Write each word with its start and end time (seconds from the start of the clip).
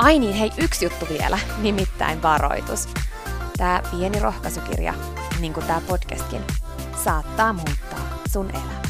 Ai 0.00 0.18
niin, 0.18 0.34
hei, 0.34 0.50
yksi 0.58 0.84
juttu 0.84 1.06
vielä, 1.08 1.38
nimittäin 1.58 2.22
varoitus. 2.22 2.88
Tämä 3.56 3.82
pieni 3.90 4.20
rohkaisukirja, 4.20 4.94
niin 5.40 5.52
kuin 5.52 5.66
tämä 5.66 5.80
podcastkin, 5.88 6.42
saattaa 7.04 7.52
muuttaa 7.52 8.18
sun 8.32 8.50
elämän. 8.50 8.82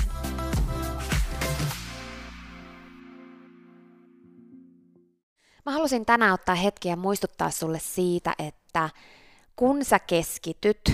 Mä 5.67 5.73
halusin 5.73 6.07
tänään 6.07 6.35
ottaa 6.35 6.55
hetkiä 6.55 6.97
muistuttaa 6.97 7.51
sulle 7.51 7.79
siitä, 7.79 8.35
että 8.39 8.91
kun 9.57 9.85
sä 9.85 9.99
keskityt, 9.99 10.93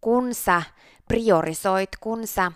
kun 0.00 0.34
sä 0.34 0.62
priorisoit, 1.08 1.90
kun 2.00 2.26
sä 2.26 2.52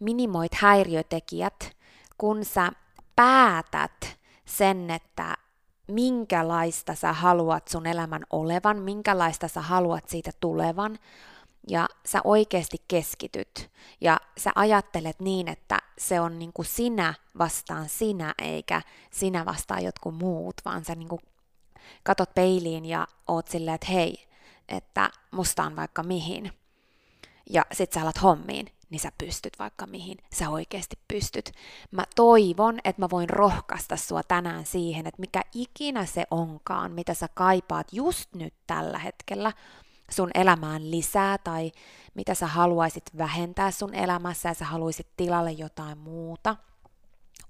minimoit 0.00 0.54
häiriötekijät, 0.54 1.76
kun 2.18 2.44
sä 2.44 2.72
päätät 3.16 4.18
sen, 4.44 4.90
että 4.90 5.41
minkälaista 5.92 6.94
sä 6.94 7.12
haluat 7.12 7.68
sun 7.68 7.86
elämän 7.86 8.22
olevan, 8.30 8.78
minkälaista 8.78 9.48
sä 9.48 9.60
haluat 9.60 10.08
siitä 10.08 10.30
tulevan, 10.40 10.98
ja 11.68 11.88
sä 12.06 12.20
oikeasti 12.24 12.76
keskityt. 12.88 13.70
Ja 14.00 14.20
sä 14.38 14.50
ajattelet 14.54 15.20
niin, 15.20 15.48
että 15.48 15.78
se 15.98 16.20
on 16.20 16.38
niin 16.38 16.52
kuin 16.52 16.66
sinä 16.66 17.14
vastaan 17.38 17.88
sinä, 17.88 18.34
eikä 18.42 18.82
sinä 19.10 19.44
vastaan 19.44 19.84
jotkut 19.84 20.14
muut, 20.14 20.54
vaan 20.64 20.84
sä 20.84 20.94
niin 20.94 21.08
kuin 21.08 21.20
katot 22.02 22.34
peiliin 22.34 22.84
ja 22.84 23.06
oot 23.28 23.48
silleen, 23.48 23.74
että 23.74 23.92
hei, 23.92 24.28
että 24.68 25.10
musta 25.30 25.64
on 25.64 25.76
vaikka 25.76 26.02
mihin. 26.02 26.52
Ja 27.50 27.66
sit 27.72 27.92
sä 27.92 28.02
alat 28.02 28.22
hommiin 28.22 28.66
niin 28.92 29.00
sä 29.00 29.12
pystyt 29.18 29.58
vaikka 29.58 29.86
mihin, 29.86 30.18
sä 30.34 30.50
oikeasti 30.50 30.98
pystyt. 31.08 31.52
Mä 31.90 32.04
toivon, 32.16 32.78
että 32.84 33.02
mä 33.02 33.10
voin 33.10 33.30
rohkaista 33.30 33.96
sua 33.96 34.22
tänään 34.22 34.66
siihen, 34.66 35.06
että 35.06 35.20
mikä 35.20 35.42
ikinä 35.54 36.06
se 36.06 36.24
onkaan, 36.30 36.92
mitä 36.92 37.14
sä 37.14 37.28
kaipaat 37.34 37.92
just 37.92 38.34
nyt 38.34 38.54
tällä 38.66 38.98
hetkellä 38.98 39.52
sun 40.10 40.30
elämään 40.34 40.90
lisää 40.90 41.38
tai 41.38 41.72
mitä 42.14 42.34
sä 42.34 42.46
haluaisit 42.46 43.18
vähentää 43.18 43.70
sun 43.70 43.94
elämässä 43.94 44.48
ja 44.48 44.54
sä 44.54 44.64
haluaisit 44.64 45.06
tilalle 45.16 45.52
jotain 45.52 45.98
muuta. 45.98 46.56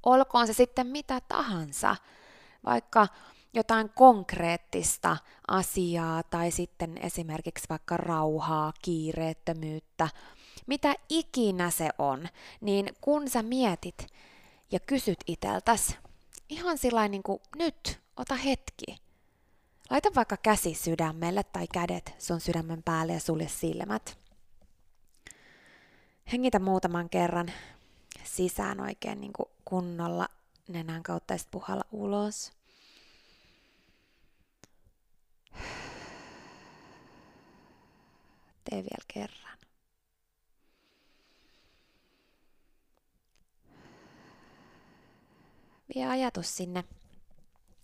Olkoon 0.03 0.47
se 0.47 0.53
sitten 0.53 0.87
mitä 0.87 1.21
tahansa, 1.29 1.97
vaikka 2.65 3.09
jotain 3.55 3.91
konkreettista 3.95 5.17
asiaa 5.49 6.23
tai 6.23 6.51
sitten 6.51 6.99
esimerkiksi 6.99 7.69
vaikka 7.69 7.97
rauhaa, 7.97 8.73
kiireettömyyttä, 8.83 10.09
mitä 10.67 10.95
ikinä 11.09 11.71
se 11.71 11.89
on, 11.99 12.29
niin 12.61 12.91
kun 13.01 13.31
sä 13.31 13.43
mietit 13.43 14.07
ja 14.71 14.81
kysyt 14.81 15.19
iteltäs, 15.27 15.97
ihan 16.49 16.79
sillä 16.79 17.09
niin 17.09 17.23
kuin 17.23 17.41
nyt, 17.57 18.01
ota 18.17 18.35
hetki. 18.35 19.03
Laita 19.91 20.09
vaikka 20.15 20.37
käsi 20.37 20.75
sydämelle 20.75 21.43
tai 21.43 21.67
kädet 21.73 22.15
sun 22.19 22.41
sydämen 22.41 22.83
päälle 22.83 23.13
ja 23.13 23.21
sulje 23.21 23.49
silmät. 23.49 24.19
Hengitä 26.33 26.59
muutaman 26.59 27.11
kerran 27.11 27.53
sisään 28.25 28.81
oikein 28.81 29.21
niin 29.21 29.33
kuin 29.33 29.49
kunnolla 29.65 30.29
nenän 30.69 31.03
kautta 31.03 31.35
ja 31.35 31.39
puhalla 31.51 31.85
ulos. 31.93 32.53
Tee 38.65 38.79
vielä 38.79 39.05
kerran. 39.15 39.59
Vie 45.95 46.07
ajatus 46.07 46.57
sinne 46.57 46.85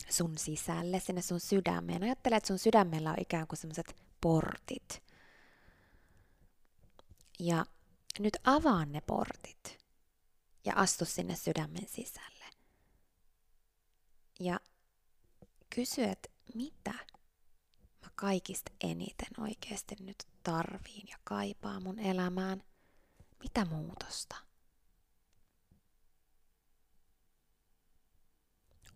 sun 0.09 0.39
sisälle, 0.39 1.01
sinne 1.01 1.23
sun 1.23 1.41
sydämeen. 1.41 2.03
Ajattele, 2.03 2.37
että 2.37 2.47
sun 2.47 2.59
sydämellä 2.59 3.11
on 3.11 3.17
ikään 3.21 3.47
kuin 3.47 3.59
semmoiset 3.59 3.97
portit. 4.21 5.03
Ja 7.39 7.67
nyt 8.19 8.37
avaa 8.45 8.85
ne 8.85 9.01
portit 9.01 9.79
ja 10.65 10.73
astu 10.77 11.05
sinne 11.05 11.37
sydämen 11.37 11.89
sisälle. 11.89 12.45
Ja 14.41 14.61
kysy, 15.75 16.03
että 16.03 16.29
mitä 16.55 16.93
mä 18.03 18.11
kaikista 18.15 18.73
eniten 18.81 19.41
oikeasti 19.41 19.97
nyt 20.01 20.29
tarviin 20.43 21.09
ja 21.09 21.17
kaipaa 21.25 21.81
mun 21.81 21.99
elämään. 21.99 22.63
Mitä 23.43 23.65
muutosta? 23.65 24.48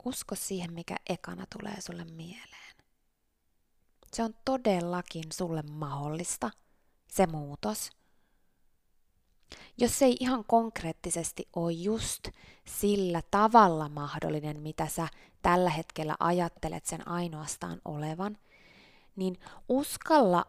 Usko 0.05 0.35
siihen, 0.35 0.73
mikä 0.73 0.97
ekana 1.09 1.47
tulee 1.59 1.81
sulle 1.81 2.05
mieleen. 2.05 2.77
Se 4.13 4.23
on 4.23 4.35
todellakin 4.45 5.25
sulle 5.33 5.63
mahdollista, 5.63 6.51
se 7.09 7.27
muutos. 7.27 7.91
Jos 9.79 9.99
se 9.99 10.05
ei 10.05 10.17
ihan 10.21 10.45
konkreettisesti 10.45 11.49
ole 11.57 11.73
just 11.73 12.29
sillä 12.67 13.23
tavalla 13.31 13.89
mahdollinen, 13.89 14.61
mitä 14.61 14.87
sä 14.87 15.09
tällä 15.43 15.71
hetkellä 15.71 16.17
ajattelet 16.21 16.87
sen 16.87 17.09
ainoastaan 17.09 17.81
olevan, 17.85 18.39
niin 19.17 19.39
uskalla 19.69 20.47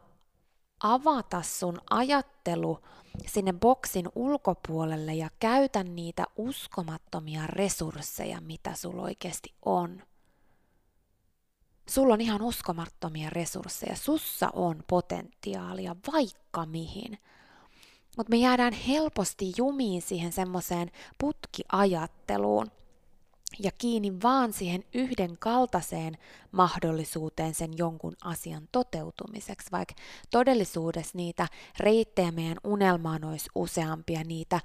avata 0.84 1.42
sun 1.42 1.82
ajattelu 1.90 2.80
sinne 3.26 3.54
boksin 3.54 4.10
ulkopuolelle 4.16 5.14
ja 5.14 5.30
käytä 5.40 5.84
niitä 5.84 6.24
uskomattomia 6.38 7.48
resursseja, 7.48 8.42
mitä 8.42 8.74
sulla 8.76 9.02
oikeasti 9.02 9.54
on. 9.66 10.02
Sulla 11.90 12.14
on 12.14 12.22
ihan 12.22 12.42
uskomattomia 12.42 13.30
resursseja, 13.30 13.96
sussa 13.96 14.50
on 14.54 14.84
potentiaalia 14.88 15.96
vaikka 16.14 16.66
mihin. 16.66 17.18
Mutta 18.18 18.30
me 18.30 18.38
jäädään 18.38 18.74
helposti 18.74 19.52
jumiin 19.58 20.02
siihen 20.02 20.32
semmoiseen 20.32 20.92
putkiajatteluun 21.18 22.72
ja 23.60 23.72
kiinni 23.78 24.22
vaan 24.24 24.54
siihen 24.54 24.84
yhden 24.94 25.38
kaltaiseen 25.40 26.18
mahdollisuuteen 26.52 27.54
sen 27.54 27.78
jonkun 27.78 28.16
asian 28.24 28.70
toteutumiseksi, 28.72 29.72
vaikka 29.72 29.96
todellisuudessa 30.32 31.18
niitä 31.18 31.48
reittejä 31.80 32.32
meidän 32.32 32.58
unelmaan 32.64 33.26
olisi 33.26 33.50
useampia, 33.56 34.24
niitä 34.24 34.60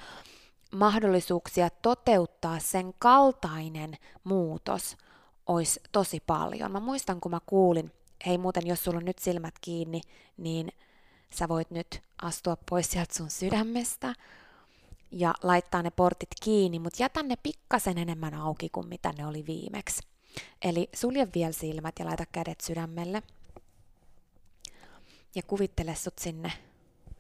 mahdollisuuksia 0.75 1.71
toteuttaa 1.71 2.59
sen 2.59 2.95
kaltainen 2.99 3.97
muutos 4.25 4.97
olisi 5.47 5.81
tosi 5.93 6.21
paljon. 6.27 6.73
Mä 6.73 6.81
muistan, 6.81 7.21
kun 7.21 7.31
mä 7.31 7.41
kuulin, 7.47 7.93
hei 8.27 8.39
muuten, 8.39 8.67
jos 8.67 8.85
sulla 8.85 8.99
on 8.99 9.05
nyt 9.05 9.19
silmät 9.19 9.55
kiinni, 9.61 10.01
niin 10.37 10.73
sä 11.31 11.49
voit 11.49 11.71
nyt 11.71 12.03
astua 12.23 12.57
pois 12.71 12.91
sieltä 12.91 13.15
sun 13.15 13.31
sydämestä 13.31 14.15
ja 15.11 15.35
laittaa 15.43 15.83
ne 15.83 15.91
portit 15.91 16.29
kiinni, 16.43 16.79
mutta 16.79 17.03
jätä 17.03 17.23
ne 17.23 17.37
pikkasen 17.43 17.99
enemmän 17.99 18.35
auki 18.35 18.69
kuin 18.69 18.89
mitä 18.89 19.13
ne 19.19 19.27
oli 19.27 19.47
viimeksi. 19.47 20.03
Eli 20.63 20.89
sulje 20.95 21.29
vielä 21.35 21.53
silmät 21.53 21.95
ja 21.99 22.07
laita 22.07 22.27
kädet 22.33 22.61
sydämelle. 22.61 23.23
Ja 25.35 25.43
kuvittele 25.43 25.95
sut 25.95 26.19
sinne 26.19 26.53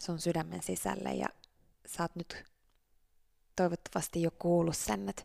sun 0.00 0.18
sydämen 0.18 0.62
sisälle 0.62 1.14
ja 1.14 1.26
saat 1.86 2.16
nyt 2.16 2.44
toivottavasti 3.56 4.22
jo 4.22 4.30
kuullut 4.30 4.76
sen, 4.76 5.08
että 5.08 5.22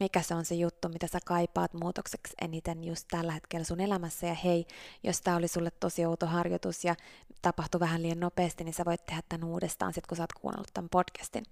mikä 0.00 0.22
se 0.22 0.34
on 0.34 0.44
se 0.44 0.54
juttu, 0.54 0.88
mitä 0.88 1.06
sä 1.06 1.18
kaipaat 1.24 1.74
muutokseksi 1.74 2.34
eniten 2.40 2.84
just 2.84 3.08
tällä 3.10 3.32
hetkellä 3.32 3.64
sun 3.64 3.80
elämässä. 3.80 4.26
Ja 4.26 4.34
hei, 4.34 4.66
jos 5.02 5.20
tämä 5.20 5.36
oli 5.36 5.48
sulle 5.48 5.70
tosi 5.70 6.06
outo 6.06 6.26
harjoitus 6.26 6.84
ja 6.84 6.94
tapahtui 7.42 7.80
vähän 7.80 8.02
liian 8.02 8.20
nopeasti, 8.20 8.64
niin 8.64 8.74
sä 8.74 8.84
voit 8.84 9.06
tehdä 9.06 9.22
tämän 9.28 9.48
uudestaan 9.48 9.92
sit, 9.92 10.06
kun 10.06 10.16
sä 10.16 10.22
oot 10.22 10.32
kuunnellut 10.32 10.74
tämän 10.74 10.88
podcastin. 10.88 11.44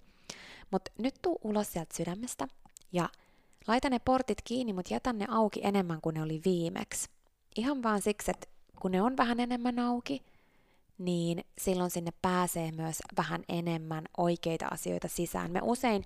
Mutta 0.71 0.91
nyt 0.97 1.15
tuu 1.21 1.39
ulos 1.43 1.73
sieltä 1.73 1.95
sydämestä 1.95 2.47
ja 2.91 3.09
laita 3.67 3.89
ne 3.89 3.99
portit 3.99 4.41
kiinni, 4.43 4.73
mutta 4.73 4.93
jätä 4.93 5.13
ne 5.13 5.25
auki 5.29 5.59
enemmän 5.63 6.01
kuin 6.01 6.13
ne 6.13 6.21
oli 6.21 6.41
viimeksi. 6.45 7.09
Ihan 7.55 7.83
vaan 7.83 8.01
siksi, 8.01 8.31
että 8.31 8.47
kun 8.79 8.91
ne 8.91 9.01
on 9.01 9.17
vähän 9.17 9.39
enemmän 9.39 9.79
auki, 9.79 10.23
niin 10.97 11.45
silloin 11.57 11.91
sinne 11.91 12.11
pääsee 12.21 12.71
myös 12.71 12.99
vähän 13.17 13.43
enemmän 13.49 14.03
oikeita 14.17 14.67
asioita 14.71 15.07
sisään. 15.07 15.51
Me 15.51 15.59
usein 15.63 16.05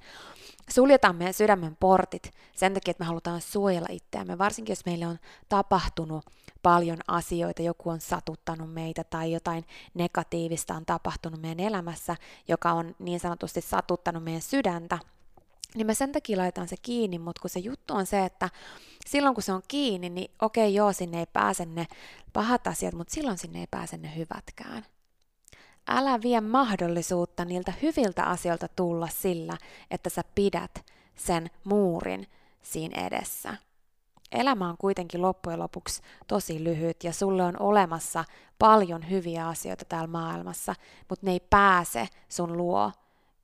suljetaan 0.69 1.15
meidän 1.15 1.33
sydämen 1.33 1.77
portit 1.79 2.31
sen 2.55 2.73
takia, 2.73 2.91
että 2.91 3.03
me 3.03 3.07
halutaan 3.07 3.41
suojella 3.41 3.87
itseämme, 3.91 4.37
varsinkin 4.37 4.71
jos 4.71 4.85
meille 4.85 5.07
on 5.07 5.19
tapahtunut 5.49 6.25
paljon 6.63 6.97
asioita, 7.07 7.61
joku 7.61 7.89
on 7.89 8.01
satuttanut 8.01 8.73
meitä 8.73 9.03
tai 9.03 9.31
jotain 9.31 9.65
negatiivista 9.93 10.75
on 10.75 10.85
tapahtunut 10.85 11.41
meidän 11.41 11.59
elämässä, 11.59 12.15
joka 12.47 12.71
on 12.71 12.95
niin 12.99 13.19
sanotusti 13.19 13.61
satuttanut 13.61 14.23
meidän 14.23 14.41
sydäntä, 14.41 14.99
niin 15.75 15.87
mä 15.87 15.93
sen 15.93 16.11
takia 16.11 16.37
laitan 16.37 16.67
se 16.67 16.75
kiinni, 16.81 17.19
mutta 17.19 17.41
kun 17.41 17.49
se 17.49 17.59
juttu 17.59 17.93
on 17.93 18.05
se, 18.05 18.25
että 18.25 18.49
silloin 19.07 19.35
kun 19.35 19.43
se 19.43 19.53
on 19.53 19.61
kiinni, 19.67 20.09
niin 20.09 20.31
okei 20.41 20.73
joo, 20.75 20.93
sinne 20.93 21.19
ei 21.19 21.25
pääse 21.33 21.65
ne 21.65 21.87
pahat 22.33 22.67
asiat, 22.67 22.93
mutta 22.93 23.13
silloin 23.13 23.37
sinne 23.37 23.59
ei 23.59 23.67
pääse 23.71 23.97
ne 23.97 24.15
hyvätkään. 24.15 24.85
Älä 25.87 26.21
vie 26.21 26.41
mahdollisuutta 26.41 27.45
niiltä 27.45 27.73
hyviltä 27.81 28.23
asioilta 28.23 28.67
tulla 28.67 29.07
sillä, 29.07 29.57
että 29.91 30.09
sä 30.09 30.21
pidät 30.35 30.85
sen 31.15 31.49
muurin 31.63 32.27
siinä 32.61 33.07
edessä. 33.07 33.57
Elämä 34.31 34.69
on 34.69 34.77
kuitenkin 34.77 35.21
loppujen 35.21 35.59
lopuksi 35.59 36.01
tosi 36.27 36.63
lyhyt 36.63 37.03
ja 37.03 37.13
sulle 37.13 37.43
on 37.43 37.61
olemassa 37.61 38.25
paljon 38.59 39.09
hyviä 39.09 39.47
asioita 39.47 39.85
täällä 39.85 40.07
maailmassa, 40.07 40.75
mutta 41.09 41.25
ne 41.25 41.31
ei 41.31 41.39
pääse 41.49 42.07
sun 42.29 42.57
luo, 42.57 42.91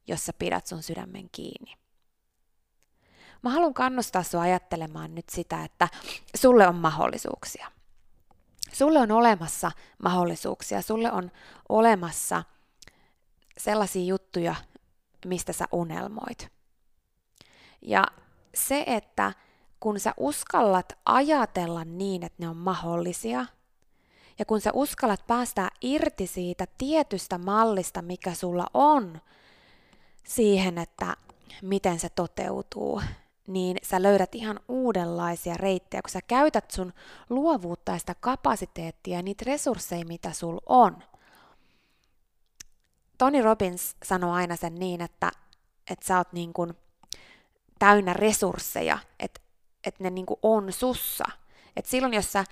jos 0.07 0.25
sä 0.25 0.33
pidät 0.39 0.67
sun 0.67 0.83
sydämen 0.83 1.29
kiinni. 1.31 1.84
Mä 3.45 3.51
haluan 3.51 3.73
kannustaa 3.73 4.23
sua 4.23 4.41
ajattelemaan 4.41 5.15
nyt 5.15 5.29
sitä, 5.29 5.63
että 5.63 5.87
sulle 6.35 6.67
on 6.67 6.75
mahdollisuuksia. 6.75 7.71
Sulle 8.73 8.99
on 8.99 9.11
olemassa 9.11 9.71
mahdollisuuksia, 10.03 10.81
sulle 10.81 11.11
on 11.11 11.31
olemassa 11.69 12.43
sellaisia 13.57 14.05
juttuja, 14.05 14.55
mistä 15.25 15.53
sä 15.53 15.65
unelmoit. 15.71 16.47
Ja 17.81 18.03
se, 18.55 18.83
että 18.87 19.33
kun 19.79 19.99
sä 19.99 20.13
uskallat 20.17 20.93
ajatella 21.05 21.83
niin, 21.83 22.23
että 22.23 22.43
ne 22.43 22.49
on 22.49 22.57
mahdollisia, 22.57 23.45
ja 24.39 24.45
kun 24.45 24.61
sä 24.61 24.71
uskallat 24.73 25.27
päästää 25.27 25.69
irti 25.81 26.27
siitä 26.27 26.67
tietystä 26.77 27.37
mallista, 27.37 28.01
mikä 28.01 28.33
sulla 28.33 28.67
on, 28.73 29.21
siihen, 30.27 30.77
että 30.77 31.15
miten 31.61 31.99
se 31.99 32.09
toteutuu, 32.09 33.01
niin 33.47 33.77
sä 33.83 34.03
löydät 34.03 34.35
ihan 34.35 34.59
uudenlaisia 34.67 35.57
reittejä, 35.57 36.01
kun 36.01 36.09
sä 36.09 36.21
käytät 36.21 36.71
sun 36.71 36.93
luovuutta 37.29 37.91
ja 37.91 37.97
sitä 37.97 38.15
kapasiteettia 38.19 39.17
ja 39.17 39.21
niitä 39.21 39.43
resursseja, 39.47 40.05
mitä 40.05 40.31
sul 40.31 40.57
on. 40.65 41.03
Tony 43.17 43.41
Robbins 43.41 43.95
sanoo 44.03 44.33
aina 44.33 44.55
sen 44.55 44.75
niin, 44.75 45.01
että, 45.01 45.31
että 45.91 46.05
sä 46.05 46.17
oot 46.17 46.33
niin 46.33 46.53
kuin 46.53 46.73
täynnä 47.79 48.13
resursseja, 48.13 48.97
että, 49.19 49.41
että 49.83 50.03
ne 50.03 50.09
niin 50.09 50.25
kuin 50.25 50.39
on 50.43 50.73
sussa. 50.73 51.25
Et 51.75 51.85
silloin, 51.85 52.13
jos 52.13 52.31
sä 52.31 52.43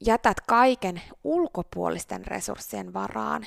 jätät 0.00 0.40
kaiken 0.40 1.02
ulkopuolisten 1.24 2.26
resurssien 2.26 2.92
varaan, 2.92 3.46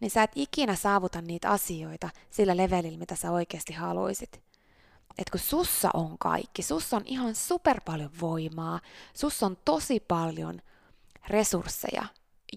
niin 0.00 0.10
sä 0.10 0.22
et 0.22 0.32
ikinä 0.34 0.74
saavuta 0.74 1.22
niitä 1.22 1.50
asioita 1.50 2.10
sillä 2.30 2.56
levelillä, 2.56 2.98
mitä 2.98 3.14
sä 3.14 3.30
oikeasti 3.30 3.72
haluaisit 3.72 4.47
että 5.18 5.30
kun 5.30 5.40
sussa 5.40 5.90
on 5.94 6.18
kaikki, 6.18 6.62
sussa 6.62 6.96
on 6.96 7.02
ihan 7.06 7.34
super 7.34 7.80
paljon 7.84 8.10
voimaa, 8.20 8.80
sussa 9.14 9.46
on 9.46 9.56
tosi 9.64 10.00
paljon 10.00 10.62
resursseja, 11.28 12.04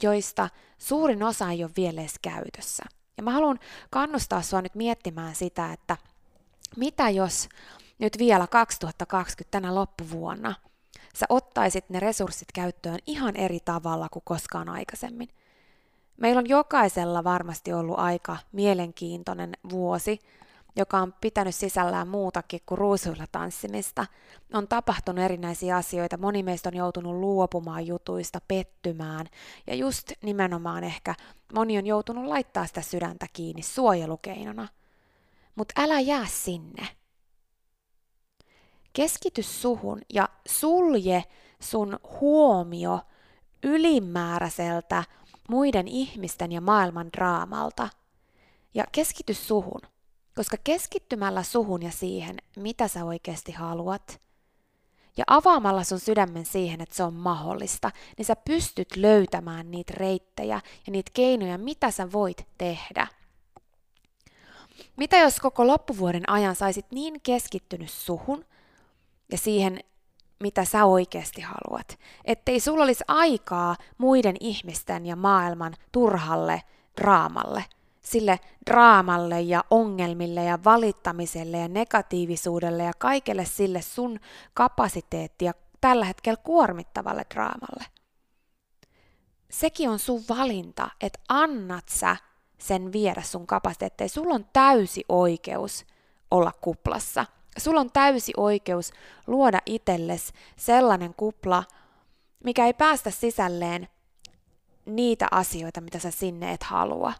joista 0.03 0.49
suurin 0.77 1.23
osa 1.23 1.51
ei 1.51 1.63
ole 1.63 1.71
vielä 1.77 2.01
edes 2.01 2.19
käytössä. 2.21 2.83
Ja 3.17 3.23
mä 3.23 3.31
haluan 3.31 3.59
kannustaa 3.89 4.41
sua 4.41 4.61
nyt 4.61 4.75
miettimään 4.75 5.35
sitä, 5.35 5.73
että 5.73 5.97
mitä 6.77 7.09
jos 7.09 7.49
nyt 7.99 8.17
vielä 8.17 8.47
2020 8.47 9.51
tänä 9.51 9.75
loppuvuonna 9.75 10.55
sä 11.15 11.25
ottaisit 11.29 11.89
ne 11.89 11.99
resurssit 11.99 12.47
käyttöön 12.53 12.99
ihan 13.07 13.35
eri 13.35 13.59
tavalla 13.59 14.07
kuin 14.11 14.23
koskaan 14.25 14.69
aikaisemmin. 14.69 15.29
Meillä 16.17 16.39
on 16.39 16.49
jokaisella 16.49 17.23
varmasti 17.23 17.73
ollut 17.73 17.99
aika 17.99 18.37
mielenkiintoinen 18.51 19.51
vuosi, 19.69 20.19
joka 20.75 20.97
on 20.97 21.13
pitänyt 21.21 21.55
sisällään 21.55 22.07
muutakin 22.07 22.59
kuin 22.65 22.77
ruusuilla 22.77 23.25
tanssimista. 23.31 24.05
On 24.53 24.67
tapahtunut 24.67 25.25
erinäisiä 25.25 25.75
asioita, 25.75 26.17
moni 26.17 26.43
meistä 26.43 26.69
on 26.69 26.75
joutunut 26.75 27.15
luopumaan 27.15 27.87
jutuista, 27.87 28.39
pettymään, 28.47 29.25
ja 29.67 29.75
just 29.75 30.11
nimenomaan 30.23 30.83
ehkä 30.83 31.15
moni 31.53 31.77
on 31.77 31.85
joutunut 31.85 32.25
laittaa 32.25 32.67
sitä 32.67 32.81
sydäntä 32.81 33.25
kiinni 33.33 33.61
suojelukeinona. 33.61 34.67
Mutta 35.55 35.81
älä 35.81 35.99
jää 35.99 36.25
sinne. 36.25 36.87
Keskity 38.93 39.43
suhun 39.43 40.01
ja 40.13 40.29
sulje 40.47 41.23
sun 41.59 41.99
huomio 42.21 42.99
ylimääräiseltä 43.63 45.03
muiden 45.49 45.87
ihmisten 45.87 46.51
ja 46.51 46.61
maailman 46.61 47.09
draamalta. 47.17 47.89
Ja 48.73 48.83
keskity 48.91 49.33
suhun. 49.33 49.81
Koska 50.35 50.57
keskittymällä 50.63 51.43
suhun 51.43 51.83
ja 51.83 51.91
siihen, 51.91 52.37
mitä 52.55 52.87
sä 52.87 53.05
oikeasti 53.05 53.51
haluat, 53.51 54.21
ja 55.17 55.23
avaamalla 55.27 55.83
sun 55.83 55.99
sydämen 55.99 56.45
siihen, 56.45 56.81
että 56.81 56.95
se 56.95 57.03
on 57.03 57.13
mahdollista, 57.13 57.91
niin 58.17 58.25
sä 58.25 58.35
pystyt 58.35 58.95
löytämään 58.95 59.71
niitä 59.71 59.93
reittejä 59.95 60.61
ja 60.87 60.91
niitä 60.91 61.11
keinoja, 61.13 61.57
mitä 61.57 61.91
sä 61.91 62.11
voit 62.11 62.47
tehdä. 62.57 63.07
Mitä 64.97 65.17
jos 65.17 65.39
koko 65.39 65.67
loppuvuoden 65.67 66.29
ajan 66.29 66.55
saisit 66.55 66.85
niin 66.91 67.21
keskittynyt 67.21 67.89
suhun 67.89 68.45
ja 69.31 69.37
siihen, 69.37 69.79
mitä 70.39 70.65
sä 70.65 70.85
oikeasti 70.85 71.41
haluat, 71.41 71.99
ettei 72.25 72.59
sulla 72.59 72.83
olisi 72.83 73.03
aikaa 73.07 73.75
muiden 73.97 74.35
ihmisten 74.39 75.05
ja 75.05 75.15
maailman 75.15 75.73
turhalle 75.91 76.63
draamalle– 76.97 77.65
sille 78.01 78.39
draamalle 78.69 79.41
ja 79.41 79.63
ongelmille 79.69 80.43
ja 80.43 80.59
valittamiselle 80.63 81.57
ja 81.57 81.67
negatiivisuudelle 81.67 82.83
ja 82.83 82.93
kaikelle 82.97 83.45
sille 83.45 83.81
sun 83.81 84.19
kapasiteettia 84.53 85.53
tällä 85.81 86.05
hetkellä 86.05 86.41
kuormittavalle 86.43 87.25
draamalle. 87.33 87.85
sekin 89.51 89.89
on 89.89 89.99
sun 89.99 90.23
valinta, 90.29 90.89
että 91.01 91.19
annat 91.29 91.89
sä 91.89 92.17
sen 92.57 92.91
viedä 92.91 93.21
sun 93.21 93.47
kapasiteetteja. 93.47 94.09
Sulla 94.09 94.35
on 94.35 94.45
täysi 94.53 95.05
oikeus 95.09 95.85
olla 96.31 96.51
kuplassa. 96.61 97.25
Sulla 97.57 97.79
on 97.79 97.91
täysi 97.91 98.33
oikeus 98.37 98.91
luoda 99.27 99.59
itsellesi 99.65 100.33
sellainen 100.57 101.13
kupla, 101.13 101.63
mikä 102.43 102.65
ei 102.65 102.73
päästä 102.73 103.11
sisälleen 103.11 103.87
niitä 104.85 105.27
asioita, 105.31 105.81
mitä 105.81 105.99
sä 105.99 106.11
sinne 106.11 106.51
et 106.51 106.63
halua. 106.63 107.13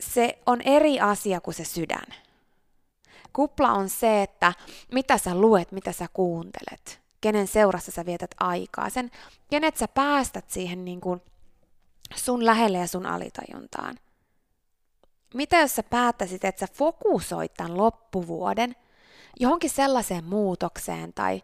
Se 0.00 0.38
on 0.46 0.60
eri 0.60 1.00
asia 1.00 1.40
kuin 1.40 1.54
se 1.54 1.64
sydän. 1.64 2.06
Kupla 3.32 3.72
on 3.72 3.88
se, 3.88 4.22
että 4.22 4.52
mitä 4.92 5.18
sä 5.18 5.34
luet, 5.34 5.72
mitä 5.72 5.92
sä 5.92 6.06
kuuntelet, 6.12 7.00
kenen 7.20 7.46
seurassa 7.46 7.92
sä 7.92 8.06
vietät 8.06 8.30
aikaa, 8.40 8.90
sen, 8.90 9.10
kenet 9.50 9.76
sä 9.76 9.88
päästät 9.88 10.50
siihen 10.50 10.84
niin 10.84 11.00
kuin 11.00 11.22
sun 12.14 12.46
lähelle 12.46 12.78
ja 12.78 12.86
sun 12.86 13.06
alitajuntaan. 13.06 13.98
Mitä 15.34 15.60
jos 15.60 15.74
sä 15.76 15.82
päättäisit, 15.82 16.44
että 16.44 16.66
sä 16.66 16.72
fokusoit 16.74 17.54
tämän 17.54 17.76
loppuvuoden 17.76 18.76
johonkin 19.40 19.70
sellaiseen 19.70 20.24
muutokseen 20.24 21.12
tai 21.12 21.42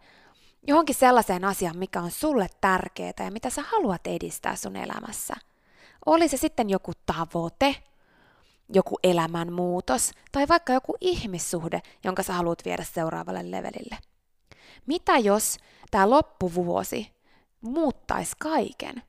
johonkin 0.67 0.95
sellaiseen 0.95 1.45
asiaan, 1.45 1.77
mikä 1.77 2.01
on 2.01 2.11
sulle 2.11 2.47
tärkeää 2.61 3.13
ja 3.19 3.31
mitä 3.31 3.51
sä 3.51 3.63
haluat 3.63 4.07
edistää 4.07 4.57
sun 4.57 4.77
elämässä. 4.77 5.35
Oli 6.07 6.29
se 6.29 6.37
sitten 6.37 6.71
joku 6.71 6.93
tavoite, 7.07 7.77
joku 8.69 8.99
elämänmuutos 9.03 10.11
tai 10.33 10.49
vaikka 10.49 10.73
joku 10.73 10.97
ihmissuhde, 11.01 11.83
jonka 12.05 12.23
sä 12.23 12.33
haluat 12.33 12.65
viedä 12.65 12.85
seuraavalle 12.85 13.51
levelille. 13.51 13.99
Mitä 14.87 15.19
jos 15.19 15.57
tämä 15.91 16.11
loppuvuosi 16.11 17.13
muuttaisi 17.61 18.33
kaiken? 18.39 19.03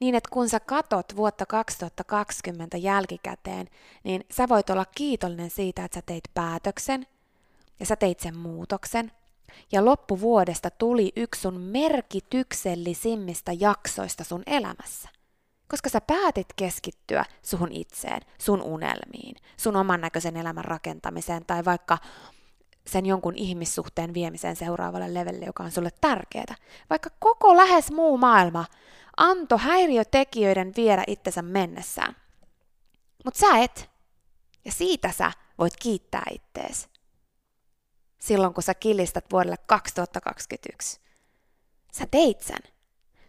Niin, 0.00 0.14
että 0.14 0.30
kun 0.32 0.48
sä 0.48 0.60
katot 0.60 1.16
vuotta 1.16 1.46
2020 1.46 2.76
jälkikäteen, 2.76 3.68
niin 4.04 4.24
sä 4.30 4.48
voit 4.48 4.70
olla 4.70 4.84
kiitollinen 4.84 5.50
siitä, 5.50 5.84
että 5.84 5.98
sä 5.98 6.02
teit 6.06 6.24
päätöksen 6.34 7.06
ja 7.80 7.86
sä 7.86 7.96
teit 7.96 8.20
sen 8.20 8.36
muutoksen. 8.36 9.12
Ja 9.72 9.84
loppuvuodesta 9.84 10.70
tuli 10.70 11.12
yksi 11.16 11.40
sun 11.40 11.60
merkityksellisimmistä 11.60 13.52
jaksoista 13.52 14.24
sun 14.24 14.42
elämässä. 14.46 15.08
Koska 15.68 15.88
sä 15.88 16.00
päätit 16.00 16.46
keskittyä 16.56 17.24
suhun 17.42 17.72
itseen, 17.72 18.20
sun 18.38 18.62
unelmiin, 18.62 19.36
sun 19.56 19.76
oman 19.76 20.00
näköisen 20.00 20.36
elämän 20.36 20.64
rakentamiseen 20.64 21.44
tai 21.46 21.64
vaikka 21.64 21.98
sen 22.86 23.06
jonkun 23.06 23.36
ihmissuhteen 23.36 24.14
viemiseen 24.14 24.56
seuraavalle 24.56 25.14
levelle, 25.14 25.44
joka 25.44 25.62
on 25.62 25.70
sulle 25.70 25.90
tärkeää. 26.00 26.54
Vaikka 26.90 27.10
koko 27.18 27.56
lähes 27.56 27.90
muu 27.90 28.18
maailma 28.18 28.64
anto 29.16 29.58
häiriötekijöiden 29.58 30.72
viedä 30.76 31.04
itsensä 31.06 31.42
mennessään. 31.42 32.16
Mutta 33.24 33.40
sä 33.40 33.58
et. 33.58 33.90
Ja 34.64 34.72
siitä 34.72 35.12
sä 35.12 35.32
voit 35.58 35.76
kiittää 35.76 36.24
ittees. 36.32 36.88
Silloin 38.18 38.54
kun 38.54 38.62
sä 38.62 38.74
kilistät 38.74 39.24
vuodelle 39.32 39.56
2021. 39.66 41.00
Sä 41.92 42.06
teit 42.10 42.40
sen 42.40 42.73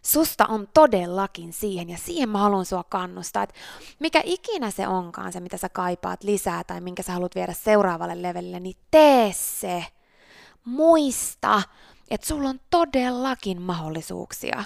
susta 0.06 0.46
on 0.46 0.68
todellakin 0.74 1.52
siihen 1.52 1.90
ja 1.90 1.98
siihen 1.98 2.28
mä 2.28 2.38
haluan 2.38 2.64
sua 2.64 2.84
kannustaa, 2.84 3.42
että 3.42 3.54
mikä 3.98 4.22
ikinä 4.24 4.70
se 4.70 4.88
onkaan 4.88 5.32
se, 5.32 5.40
mitä 5.40 5.56
sä 5.56 5.68
kaipaat 5.68 6.22
lisää 6.22 6.64
tai 6.64 6.80
minkä 6.80 7.02
sä 7.02 7.12
haluat 7.12 7.34
viedä 7.34 7.52
seuraavalle 7.52 8.22
levelille, 8.22 8.60
niin 8.60 8.76
tee 8.90 9.32
se. 9.32 9.86
Muista, 10.64 11.62
että 12.10 12.26
sulla 12.26 12.48
on 12.48 12.60
todellakin 12.70 13.62
mahdollisuuksia. 13.62 14.64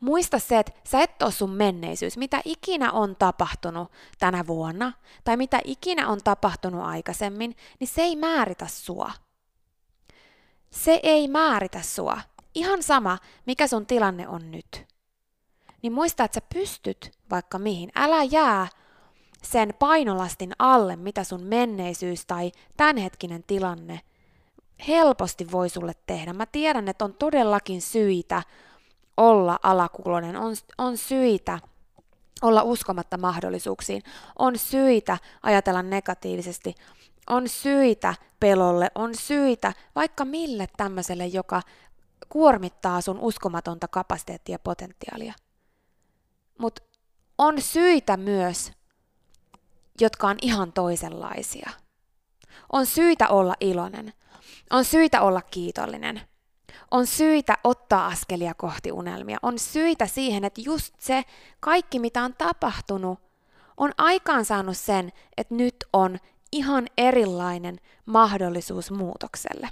Muista 0.00 0.38
se, 0.38 0.58
että 0.58 0.72
sä 0.88 1.02
et 1.02 1.22
ole 1.22 1.32
sun 1.32 1.50
menneisyys, 1.50 2.16
mitä 2.16 2.42
ikinä 2.44 2.92
on 2.92 3.16
tapahtunut 3.16 3.92
tänä 4.18 4.46
vuonna 4.46 4.92
tai 5.24 5.36
mitä 5.36 5.60
ikinä 5.64 6.08
on 6.08 6.18
tapahtunut 6.24 6.82
aikaisemmin, 6.84 7.56
niin 7.80 7.88
se 7.88 8.02
ei 8.02 8.16
määritä 8.16 8.66
sua. 8.66 9.12
Se 10.70 11.00
ei 11.02 11.28
määritä 11.28 11.82
sua 11.82 12.20
ihan 12.54 12.82
sama, 12.82 13.18
mikä 13.46 13.66
sun 13.66 13.86
tilanne 13.86 14.28
on 14.28 14.50
nyt. 14.50 14.86
Niin 15.82 15.92
muista, 15.92 16.24
että 16.24 16.40
sä 16.40 16.46
pystyt 16.54 17.10
vaikka 17.30 17.58
mihin. 17.58 17.92
Älä 17.94 18.22
jää 18.22 18.68
sen 19.42 19.74
painolastin 19.78 20.52
alle, 20.58 20.96
mitä 20.96 21.24
sun 21.24 21.42
menneisyys 21.42 22.26
tai 22.26 22.52
tämänhetkinen 22.76 23.44
tilanne 23.46 24.00
helposti 24.88 25.52
voi 25.52 25.68
sulle 25.68 25.92
tehdä. 26.06 26.32
Mä 26.32 26.46
tiedän, 26.46 26.88
että 26.88 27.04
on 27.04 27.14
todellakin 27.14 27.82
syitä 27.82 28.42
olla 29.16 29.58
alakulonen, 29.62 30.36
on, 30.36 30.54
on 30.78 30.96
syitä 30.96 31.58
olla 32.42 32.62
uskomatta 32.62 33.18
mahdollisuuksiin, 33.18 34.02
on 34.38 34.58
syitä 34.58 35.18
ajatella 35.42 35.82
negatiivisesti, 35.82 36.74
on 37.30 37.48
syitä 37.48 38.14
pelolle, 38.40 38.90
on 38.94 39.14
syitä 39.14 39.72
vaikka 39.94 40.24
mille 40.24 40.68
tämmöiselle, 40.76 41.26
joka 41.26 41.62
kuormittaa 42.28 43.00
sun 43.00 43.18
uskomatonta 43.18 43.88
kapasiteettia 43.88 44.54
ja 44.54 44.58
potentiaalia. 44.58 45.34
Mutta 46.58 46.82
on 47.38 47.62
syitä 47.62 48.16
myös, 48.16 48.72
jotka 50.00 50.28
on 50.28 50.36
ihan 50.42 50.72
toisenlaisia. 50.72 51.70
On 52.72 52.86
syitä 52.86 53.28
olla 53.28 53.54
iloinen. 53.60 54.12
On 54.70 54.84
syitä 54.84 55.20
olla 55.20 55.42
kiitollinen. 55.42 56.20
On 56.90 57.06
syitä 57.06 57.58
ottaa 57.64 58.06
askelia 58.06 58.54
kohti 58.54 58.92
unelmia. 58.92 59.38
On 59.42 59.58
syitä 59.58 60.06
siihen, 60.06 60.44
että 60.44 60.60
just 60.60 60.94
se 60.98 61.22
kaikki, 61.60 61.98
mitä 61.98 62.22
on 62.22 62.34
tapahtunut, 62.38 63.18
on 63.76 63.92
aikaansaanut 63.98 64.76
sen, 64.76 65.12
että 65.36 65.54
nyt 65.54 65.76
on 65.92 66.18
ihan 66.52 66.86
erilainen 66.98 67.80
mahdollisuus 68.06 68.90
muutokselle. 68.90 69.68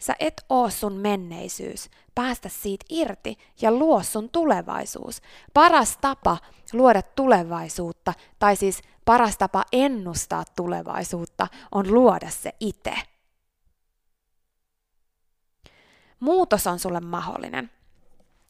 Sä 0.00 0.14
et 0.20 0.44
oo 0.48 0.70
sun 0.70 0.92
menneisyys. 0.92 1.90
Päästä 2.14 2.48
siitä 2.48 2.84
irti 2.88 3.38
ja 3.60 3.72
luo 3.72 4.02
sun 4.02 4.30
tulevaisuus. 4.30 5.22
Paras 5.54 5.98
tapa 6.00 6.38
luoda 6.72 7.02
tulevaisuutta, 7.02 8.14
tai 8.38 8.56
siis 8.56 8.82
paras 9.04 9.38
tapa 9.38 9.64
ennustaa 9.72 10.44
tulevaisuutta, 10.56 11.48
on 11.72 11.94
luoda 11.94 12.30
se 12.30 12.54
itse. 12.60 12.94
Muutos 16.20 16.66
on 16.66 16.78
sulle 16.78 17.00
mahdollinen, 17.00 17.70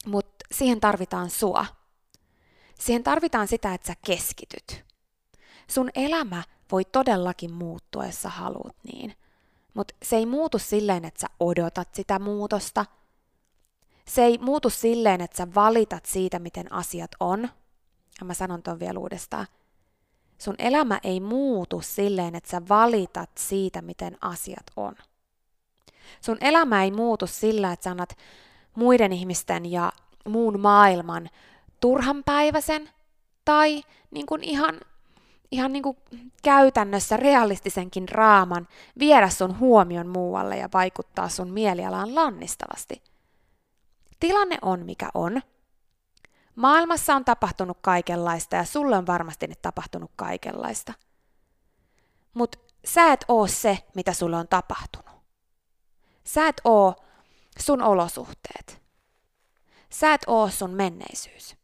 mutta 0.05 0.45
siihen 0.51 0.79
tarvitaan 0.79 1.29
sua. 1.29 1.65
Siihen 2.79 3.03
tarvitaan 3.03 3.47
sitä, 3.47 3.73
että 3.73 3.87
sä 3.87 3.93
keskityt. 4.05 4.85
Sun 5.69 5.89
elämä 5.95 6.43
voi 6.71 6.85
todellakin 6.85 7.53
muuttua, 7.53 8.05
jos 8.05 8.21
sä 8.21 8.29
haluat 8.29 8.75
niin– 8.83 9.15
mutta 9.77 9.93
se 10.03 10.15
ei 10.15 10.25
muutu 10.25 10.59
silleen, 10.59 11.05
että 11.05 11.19
sä 11.19 11.27
odotat 11.39 11.95
sitä 11.95 12.19
muutosta. 12.19 12.85
Se 14.07 14.23
ei 14.23 14.37
muutu 14.37 14.69
silleen, 14.69 15.21
että 15.21 15.37
sä 15.37 15.47
valitat 15.55 16.05
siitä, 16.05 16.39
miten 16.39 16.73
asiat 16.73 17.11
on. 17.19 17.49
Ja 18.19 18.25
mä 18.25 18.33
sanon 18.33 18.63
ton 18.63 18.79
vielä 18.79 18.99
uudestaan. 18.99 19.47
Sun 20.37 20.55
elämä 20.59 20.99
ei 21.03 21.19
muutu 21.19 21.81
silleen, 21.81 22.35
että 22.35 22.49
sä 22.49 22.61
valitat 22.69 23.29
siitä, 23.37 23.81
miten 23.81 24.17
asiat 24.21 24.63
on. 24.75 24.95
Sun 26.21 26.37
elämä 26.41 26.83
ei 26.83 26.91
muutu 26.91 27.27
sillä, 27.27 27.71
että 27.71 27.83
sä 27.83 27.91
annat 27.91 28.17
muiden 28.75 29.13
ihmisten 29.13 29.71
ja 29.71 29.91
muun 30.29 30.59
maailman 30.59 31.29
turhanpäiväisen 31.79 32.89
tai 33.45 33.83
niin 34.11 34.25
kuin 34.25 34.43
ihan 34.43 34.79
ihan 35.51 35.73
niin 35.73 35.83
kuin 35.83 35.97
käytännössä 36.43 37.17
realistisenkin 37.17 38.09
raaman 38.09 38.67
viedä 38.99 39.29
sun 39.29 39.59
huomion 39.59 40.07
muualle 40.07 40.57
ja 40.57 40.69
vaikuttaa 40.73 41.29
sun 41.29 41.51
mielialaan 41.51 42.15
lannistavasti. 42.15 43.03
Tilanne 44.19 44.57
on 44.61 44.85
mikä 44.85 45.09
on. 45.13 45.41
Maailmassa 46.55 47.15
on 47.15 47.25
tapahtunut 47.25 47.77
kaikenlaista 47.81 48.55
ja 48.55 48.65
sulle 48.65 48.97
on 48.97 49.07
varmasti 49.07 49.47
nyt 49.47 49.61
tapahtunut 49.61 50.11
kaikenlaista. 50.15 50.93
Mutta 52.33 52.57
sä 52.85 53.13
et 53.13 53.25
oo 53.27 53.47
se, 53.47 53.77
mitä 53.95 54.13
sulle 54.13 54.37
on 54.37 54.47
tapahtunut. 54.47 55.15
Sä 56.23 56.47
et 56.47 56.61
oo 56.63 56.95
sun 57.59 57.81
olosuhteet. 57.81 58.81
Sä 59.89 60.13
et 60.13 60.21
oo 60.27 60.49
sun 60.49 60.71
menneisyys. 60.71 61.55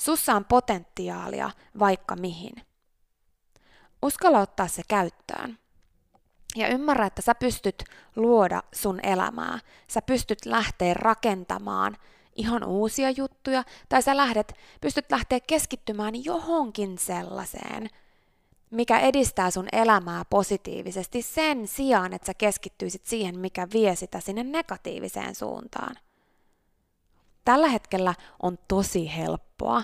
Sussa 0.00 0.34
on 0.34 0.44
potentiaalia 0.44 1.50
vaikka 1.78 2.16
mihin. 2.16 2.52
Uskalla 4.02 4.40
ottaa 4.40 4.68
se 4.68 4.82
käyttöön. 4.88 5.58
Ja 6.56 6.68
ymmärrä, 6.68 7.06
että 7.06 7.22
sä 7.22 7.34
pystyt 7.34 7.84
luoda 8.16 8.62
sun 8.72 9.00
elämää. 9.02 9.58
Sä 9.88 10.02
pystyt 10.02 10.46
lähteä 10.46 10.94
rakentamaan 10.94 11.96
ihan 12.36 12.64
uusia 12.64 13.10
juttuja, 13.10 13.64
tai 13.88 14.02
sä 14.02 14.16
lähdet, 14.16 14.54
pystyt 14.80 15.10
lähteä 15.10 15.40
keskittymään 15.40 16.24
johonkin 16.24 16.98
sellaiseen, 16.98 17.88
mikä 18.70 18.98
edistää 19.00 19.50
sun 19.50 19.68
elämää 19.72 20.24
positiivisesti 20.30 21.22
sen 21.22 21.68
sijaan, 21.68 22.12
että 22.12 22.26
sä 22.26 22.34
keskittyisit 22.34 23.06
siihen, 23.06 23.38
mikä 23.38 23.68
vie 23.72 23.96
sitä 23.96 24.20
sinne 24.20 24.44
negatiiviseen 24.44 25.34
suuntaan. 25.34 25.96
Tällä 27.48 27.68
hetkellä 27.68 28.14
on 28.42 28.58
tosi 28.68 29.16
helppoa 29.16 29.82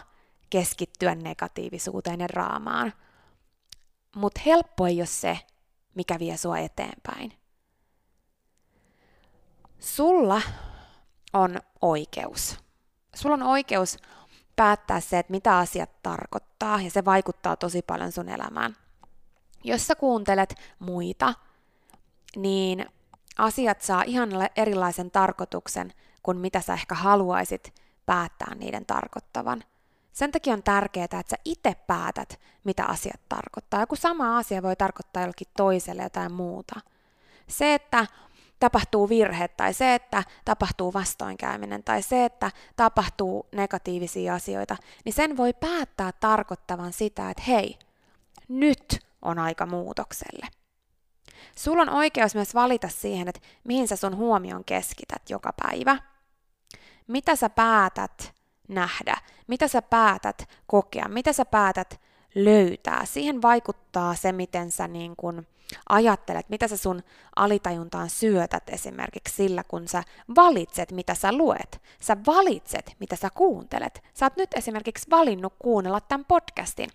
keskittyä 0.50 1.14
negatiivisuuteen 1.14 2.20
ja 2.20 2.28
draamaan, 2.28 2.92
mutta 4.16 4.40
helppo 4.46 4.86
ei 4.86 5.00
ole 5.00 5.06
se, 5.06 5.38
mikä 5.94 6.18
vie 6.18 6.36
sua 6.36 6.58
eteenpäin. 6.58 7.32
Sulla 9.78 10.42
on 11.32 11.60
oikeus. 11.80 12.58
Sulla 13.14 13.34
on 13.34 13.42
oikeus 13.42 13.96
päättää 14.56 15.00
se, 15.00 15.18
että 15.18 15.30
mitä 15.30 15.58
asiat 15.58 16.02
tarkoittaa, 16.02 16.80
ja 16.80 16.90
se 16.90 17.04
vaikuttaa 17.04 17.56
tosi 17.56 17.82
paljon 17.82 18.12
sun 18.12 18.28
elämään. 18.28 18.76
Jos 19.64 19.86
sä 19.86 19.94
kuuntelet 19.94 20.54
muita, 20.78 21.34
niin 22.36 22.86
asiat 23.38 23.82
saa 23.82 24.02
ihan 24.02 24.30
erilaisen 24.56 25.10
tarkoituksen 25.10 25.92
kuin 26.24 26.38
mitä 26.38 26.60
sä 26.60 26.74
ehkä 26.74 26.94
haluaisit 26.94 27.74
päättää 28.06 28.54
niiden 28.54 28.86
tarkoittavan. 28.86 29.64
Sen 30.12 30.32
takia 30.32 30.52
on 30.52 30.62
tärkeää, 30.62 31.04
että 31.04 31.22
sä 31.30 31.36
itse 31.44 31.74
päätät, 31.86 32.40
mitä 32.64 32.84
asiat 32.84 33.20
tarkoittaa. 33.28 33.80
Joku 33.80 33.96
sama 33.96 34.38
asia 34.38 34.62
voi 34.62 34.76
tarkoittaa 34.76 35.22
jollekin 35.22 35.48
toiselle 35.56 36.02
jotain 36.02 36.32
muuta. 36.32 36.80
Se, 37.46 37.74
että 37.74 38.06
tapahtuu 38.60 39.08
virhe 39.08 39.48
tai 39.48 39.74
se, 39.74 39.94
että 39.94 40.24
tapahtuu 40.44 40.92
vastoinkäyminen 40.92 41.84
tai 41.84 42.02
se, 42.02 42.24
että 42.24 42.50
tapahtuu 42.76 43.46
negatiivisia 43.52 44.34
asioita, 44.34 44.76
niin 45.04 45.12
sen 45.12 45.36
voi 45.36 45.52
päättää 45.52 46.10
tarkoittavan 46.20 46.92
sitä, 46.92 47.30
että 47.30 47.42
hei, 47.42 47.78
nyt 48.48 48.98
on 49.22 49.38
aika 49.38 49.66
muutokselle. 49.66 50.46
Sulla 51.56 51.82
on 51.82 51.88
oikeus 51.88 52.34
myös 52.34 52.54
valita 52.54 52.88
siihen, 52.88 53.28
että 53.28 53.40
mihin 53.64 53.88
sä 53.88 53.96
sun 53.96 54.16
huomion 54.16 54.64
keskität 54.64 55.30
joka 55.30 55.52
päivä. 55.62 55.96
Mitä 57.06 57.36
sä 57.36 57.50
päätät 57.50 58.34
nähdä, 58.68 59.16
mitä 59.46 59.68
sä 59.68 59.82
päätät 59.82 60.48
kokea, 60.66 61.08
mitä 61.08 61.32
sä 61.32 61.44
päätät 61.44 62.00
löytää. 62.34 63.04
Siihen 63.04 63.42
vaikuttaa 63.42 64.14
se, 64.14 64.32
miten 64.32 64.70
sä 64.70 64.88
niin 64.88 65.16
kun 65.16 65.46
ajattelet, 65.88 66.48
mitä 66.48 66.68
sä 66.68 66.76
sun 66.76 67.02
alitajuntaan 67.36 68.10
syötät 68.10 68.68
esimerkiksi 68.68 69.34
sillä, 69.34 69.64
kun 69.64 69.88
sä 69.88 70.02
valitset, 70.36 70.92
mitä 70.92 71.14
sä 71.14 71.32
luet. 71.32 71.82
Sä 72.00 72.16
valitset, 72.26 72.96
mitä 73.00 73.16
sä 73.16 73.30
kuuntelet. 73.34 74.02
Sä 74.14 74.26
oot 74.26 74.36
nyt 74.36 74.54
esimerkiksi 74.54 75.10
valinnut 75.10 75.54
kuunnella 75.58 76.00
tämän 76.00 76.24
podcastin. 76.24 76.90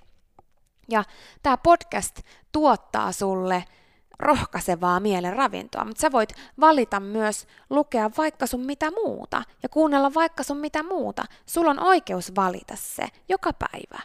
Ja 0.89 1.03
tämä 1.43 1.57
podcast 1.57 2.19
tuottaa 2.51 3.11
sulle 3.11 3.63
rohkaisevaa 4.19 4.99
mielen 4.99 5.35
ravintoa, 5.35 5.85
mutta 5.85 6.01
sä 6.01 6.11
voit 6.11 6.33
valita 6.59 6.99
myös 6.99 7.47
lukea 7.69 8.11
vaikka 8.17 8.47
sun 8.47 8.65
mitä 8.65 8.91
muuta 8.91 9.43
ja 9.63 9.69
kuunnella 9.69 10.13
vaikka 10.13 10.43
sun 10.43 10.57
mitä 10.57 10.83
muuta. 10.83 11.25
Sulla 11.45 11.71
on 11.71 11.79
oikeus 11.79 12.35
valita 12.35 12.75
se 12.75 13.07
joka 13.29 13.53
päivä. 13.53 13.99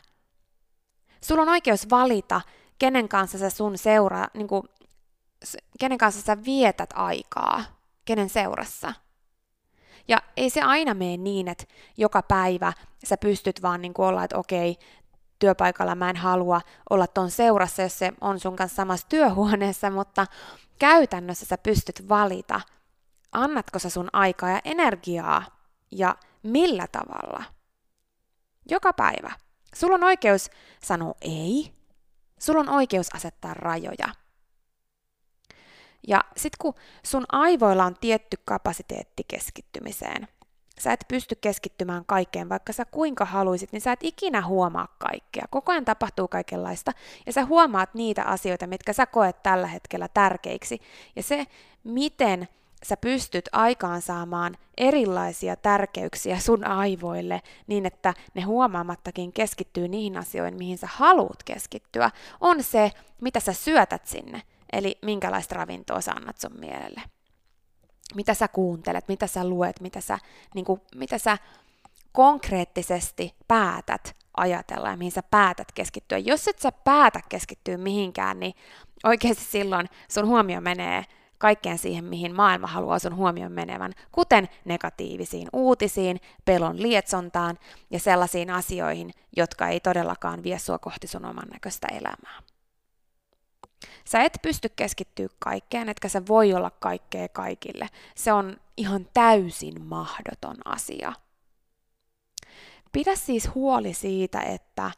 Sulla 1.21 1.43
on 1.43 1.49
oikeus 1.49 1.91
valita, 1.91 2.41
kenen 2.79 3.09
kanssa 3.09 3.39
sä 3.39 3.51
sun 3.51 3.79
seura, 3.79 4.27
niin 4.35 4.49
kuin, 4.49 4.63
kenen 5.81 5.99
kanssa 5.99 6.23
sä 6.23 6.45
vietät 6.45 6.91
aikaa, 6.95 7.65
kenen 8.05 8.29
seurassa. 8.29 8.95
Ja 10.09 10.19
ei 10.37 10.51
se 10.51 10.61
aina 10.61 10.95
mene 10.95 11.17
niin, 11.17 11.49
että 11.49 11.65
joka 11.97 12.23
päivä 12.23 12.73
sä 13.05 13.17
pystyt 13.17 13.63
vaan 13.63 13.83
niin 13.83 13.95
kuin 13.95 14.07
olla, 14.07 14.25
että 14.25 14.39
okei, 14.39 14.77
työpaikalla 15.45 15.95
mä 15.95 16.11
en 16.11 16.17
halua 16.17 16.61
olla 16.91 17.07
ton 17.07 17.31
seurassa, 17.31 17.83
jos 17.83 17.99
se 17.99 18.13
on 18.21 18.41
sun 18.41 18.57
kanssa 18.57 18.77
samassa 18.77 19.09
työhuoneessa, 19.09 19.91
mutta 19.91 20.27
käytännössä 20.79 21.47
sä 21.47 21.59
pystyt 21.59 22.09
valita, 22.09 22.61
annatko 23.33 23.79
sä 23.79 23.91
sun 23.91 24.09
aikaa 24.13 24.51
ja 24.51 24.61
energiaa 24.65 25.45
ja 25.91 26.17
millä 26.43 26.87
tavalla. 26.93 27.45
Joka 28.71 28.93
päivä. 28.93 29.33
Sulla 29.75 29.95
on 29.95 30.05
oikeus 30.05 30.51
sanoa 30.83 31.15
ei. 31.21 31.73
Sulla 32.41 32.61
on 32.61 32.69
oikeus 32.69 33.15
asettaa 33.15 33.55
rajoja. 33.55 34.09
Ja 36.09 36.25
sitten 36.37 36.59
kun 36.61 36.75
sun 37.03 37.25
aivoilla 37.33 37.85
on 37.85 37.97
tietty 38.01 38.37
kapasiteetti 38.45 39.25
keskittymiseen, 39.29 40.29
sä 40.81 40.93
et 40.93 41.05
pysty 41.09 41.35
keskittymään 41.41 42.05
kaikkeen, 42.07 42.49
vaikka 42.49 42.73
sä 42.73 42.85
kuinka 42.85 43.25
haluisit, 43.25 43.73
niin 43.73 43.81
sä 43.81 43.93
et 43.93 44.03
ikinä 44.03 44.47
huomaa 44.47 44.89
kaikkea. 44.99 45.45
Koko 45.51 45.73
ajan 45.73 45.85
tapahtuu 45.85 46.29
kaikenlaista, 46.29 46.93
ja 47.27 47.33
sä 47.33 47.45
huomaat 47.45 47.95
niitä 47.95 48.23
asioita, 48.25 48.67
mitkä 48.67 48.93
sä 48.93 49.07
koet 49.07 49.43
tällä 49.43 49.67
hetkellä 49.67 50.09
tärkeiksi. 50.15 50.81
Ja 51.17 51.23
se, 51.23 51.47
miten 51.85 52.49
sä 52.85 52.97
pystyt 52.97 53.49
aikaansaamaan 53.53 54.57
erilaisia 54.77 55.57
tärkeyksiä 55.57 56.39
sun 56.39 56.65
aivoille 56.67 57.43
niin, 57.67 57.87
että 57.87 58.15
ne 58.35 58.43
huomaamattakin 58.43 59.33
keskittyy 59.33 59.89
niihin 59.89 60.17
asioihin, 60.17 60.59
mihin 60.59 60.79
sä 60.79 60.89
haluat 60.93 61.43
keskittyä, 61.45 62.11
on 62.41 62.63
se, 62.63 62.91
mitä 63.21 63.41
sä 63.41 63.53
syötät 63.53 64.07
sinne, 64.07 64.43
eli 64.73 64.99
minkälaista 65.03 65.55
ravintoa 65.55 66.01
sä 66.01 66.13
annat 66.13 66.41
sun 66.41 66.61
mielelle 66.61 67.03
mitä 68.15 68.35
sä 68.35 68.49
kuuntelet, 68.49 69.09
mitä 69.09 69.27
sä 69.27 69.49
luet, 69.49 69.81
mitä 69.81 70.01
sä, 70.01 70.19
niin 70.55 70.65
kuin, 70.65 70.81
mitä 70.95 71.19
sä 71.19 71.39
konkreettisesti 72.13 73.35
päätät 73.49 74.17
ajatella 74.37 74.91
ja 74.91 74.97
mihin 74.97 75.13
sä 75.13 75.23
päätät 75.31 75.73
keskittyä. 75.73 76.19
Jos 76.19 76.49
et 76.49 76.59
sä 76.59 76.73
päätä 76.73 77.21
keskittyä 77.29 77.77
mihinkään, 77.77 78.41
niin 78.41 78.55
oikeasti 79.05 79.45
silloin 79.45 79.89
sun 80.09 80.27
huomio 80.27 80.61
menee 80.61 81.05
kaikkeen 81.39 81.79
siihen, 81.79 82.05
mihin 82.05 82.35
maailma 82.35 82.67
haluaa 82.67 82.99
sun 82.99 83.17
huomion 83.17 83.53
menevän, 83.53 83.93
kuten 84.13 84.49
negatiivisiin 84.65 85.49
uutisiin, 85.53 86.21
pelon 86.45 86.83
lietsontaan 86.83 87.59
ja 87.91 88.01
sellaisiin 88.01 88.51
asioihin, 88.51 89.11
jotka 89.37 89.69
ei 89.69 89.81
todellakaan 89.81 90.43
vie 90.43 90.59
sua 90.59 90.79
kohti 90.79 91.07
sun 91.07 91.25
oman 91.25 91.49
näköistä 91.53 91.87
elämää. 91.93 92.54
Sä 94.05 94.23
et 94.23 94.39
pysty 94.43 94.69
keskittyä 94.69 95.29
kaikkeen, 95.39 95.89
etkä 95.89 96.09
sä 96.09 96.23
voi 96.29 96.55
olla 96.55 96.71
kaikkea 96.71 97.29
kaikille. 97.29 97.89
Se 98.15 98.33
on 98.33 98.57
ihan 98.77 99.09
täysin 99.15 99.83
mahdoton 99.83 100.57
asia. 100.65 101.13
Pidä 102.93 103.17
siis 103.17 103.55
huoli 103.55 103.95
siitä, 103.95 104.41
että 104.41 104.91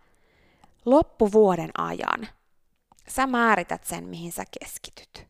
loppuvuoden 0.85 1.71
ajan 1.79 2.29
sä 3.09 3.27
määrität 3.27 3.85
sen, 3.85 4.05
mihin 4.05 4.33
sä 4.33 4.45
keskityt. 4.61 5.27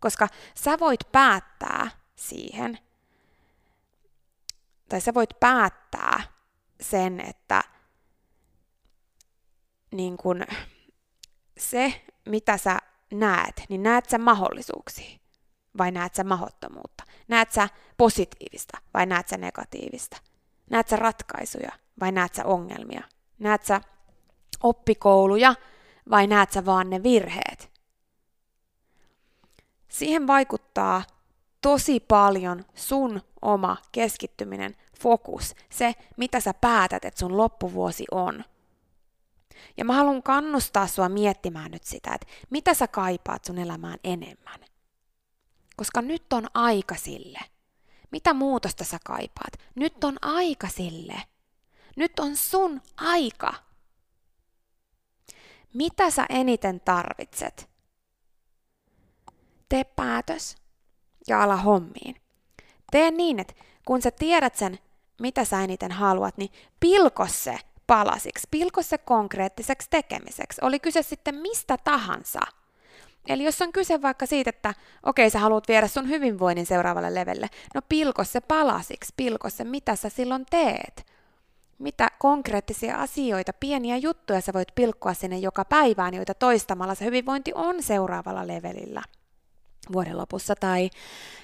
Koska 0.00 0.28
sä 0.54 0.78
voit 0.80 1.00
päättää 1.12 1.90
siihen, 2.16 2.78
tai 4.88 5.00
sä 5.00 5.14
voit 5.14 5.40
päättää 5.40 6.22
sen, 6.80 7.20
että 7.20 7.64
niin 9.90 10.16
kun, 10.16 10.44
se, 11.58 12.04
mitä 12.28 12.56
sä 12.56 12.78
näet, 13.12 13.62
niin 13.68 13.82
näet 13.82 14.08
sä 14.08 14.18
mahdollisuuksia 14.18 15.18
vai 15.78 15.90
näet 15.90 16.14
sä 16.14 16.24
mahottomuutta? 16.24 17.04
Näet 17.28 17.52
sä 17.52 17.68
positiivista 17.96 18.78
vai 18.94 19.06
näet 19.06 19.28
sä 19.28 19.36
negatiivista? 19.36 20.16
Näet 20.70 20.88
sä 20.88 20.96
ratkaisuja 20.96 21.72
vai 22.00 22.12
näet 22.12 22.34
sä 22.34 22.44
ongelmia? 22.44 23.02
Näet 23.38 23.64
sä 23.64 23.80
oppikouluja 24.62 25.54
vai 26.10 26.26
näet 26.26 26.52
sä 26.52 26.64
vaan 26.64 26.90
ne 26.90 27.02
virheet? 27.02 27.70
Siihen 29.88 30.26
vaikuttaa 30.26 31.02
tosi 31.60 32.00
paljon 32.00 32.64
sun 32.74 33.22
oma 33.42 33.76
keskittyminen, 33.92 34.76
fokus, 35.00 35.54
se 35.70 35.94
mitä 36.16 36.40
sä 36.40 36.54
päätät, 36.54 37.04
että 37.04 37.20
sun 37.20 37.36
loppuvuosi 37.36 38.04
on– 38.10 38.44
ja 39.76 39.84
mä 39.84 39.92
haluan 39.92 40.22
kannustaa 40.22 40.86
sua 40.86 41.08
miettimään 41.08 41.70
nyt 41.70 41.84
sitä, 41.84 42.14
että 42.14 42.26
mitä 42.50 42.74
sä 42.74 42.88
kaipaat 42.88 43.44
sun 43.44 43.58
elämään 43.58 43.98
enemmän. 44.04 44.60
Koska 45.76 46.02
nyt 46.02 46.32
on 46.32 46.46
aika 46.54 46.94
sille. 46.94 47.38
Mitä 48.10 48.34
muutosta 48.34 48.84
sä 48.84 48.98
kaipaat? 49.04 49.52
Nyt 49.74 50.04
on 50.04 50.16
aika 50.22 50.68
sille. 50.68 51.22
Nyt 51.96 52.18
on 52.18 52.36
sun 52.36 52.82
aika. 52.96 53.54
Mitä 55.74 56.10
sä 56.10 56.26
eniten 56.28 56.80
tarvitset? 56.80 57.70
Tee 59.68 59.84
päätös 59.84 60.56
ja 61.28 61.42
ala 61.42 61.56
hommiin. 61.56 62.16
Tee 62.90 63.10
niin, 63.10 63.40
että 63.40 63.54
kun 63.86 64.02
sä 64.02 64.10
tiedät 64.10 64.56
sen, 64.56 64.78
mitä 65.20 65.44
sä 65.44 65.64
eniten 65.64 65.92
haluat, 65.92 66.36
niin 66.36 66.52
pilko 66.80 67.26
se 67.26 67.58
palasiksi, 67.88 68.48
pilko 68.50 68.82
se 68.82 68.98
konkreettiseksi 68.98 69.90
tekemiseksi. 69.90 70.60
Oli 70.64 70.78
kyse 70.78 71.02
sitten 71.02 71.34
mistä 71.34 71.76
tahansa. 71.84 72.40
Eli 73.28 73.44
jos 73.44 73.62
on 73.62 73.72
kyse 73.72 74.02
vaikka 74.02 74.26
siitä, 74.26 74.50
että 74.50 74.74
okei, 75.02 75.26
okay, 75.26 75.30
sä 75.30 75.38
haluat 75.38 75.68
viedä 75.68 75.88
sun 75.88 76.08
hyvinvoinnin 76.08 76.66
seuraavalle 76.66 77.14
levelle, 77.14 77.48
no 77.74 77.80
pilko 77.88 78.24
se 78.24 78.40
palasiksi, 78.40 79.14
pilko 79.16 79.50
se, 79.50 79.64
mitä 79.64 79.96
sä 79.96 80.08
silloin 80.08 80.46
teet. 80.50 81.06
mitä 81.78 82.08
konkreettisia 82.18 82.96
asioita, 82.96 83.52
pieniä 83.52 83.96
juttuja 83.96 84.40
sä 84.40 84.52
voit 84.52 84.74
pilkkoa 84.74 85.14
sinne 85.14 85.38
joka 85.38 85.64
päivään, 85.64 86.14
joita 86.14 86.34
toistamalla 86.34 86.94
se 86.94 87.04
hyvinvointi 87.04 87.52
on 87.54 87.82
seuraavalla 87.82 88.46
levelillä 88.46 89.02
vuoden 89.92 90.18
lopussa, 90.18 90.54
tai 90.56 90.90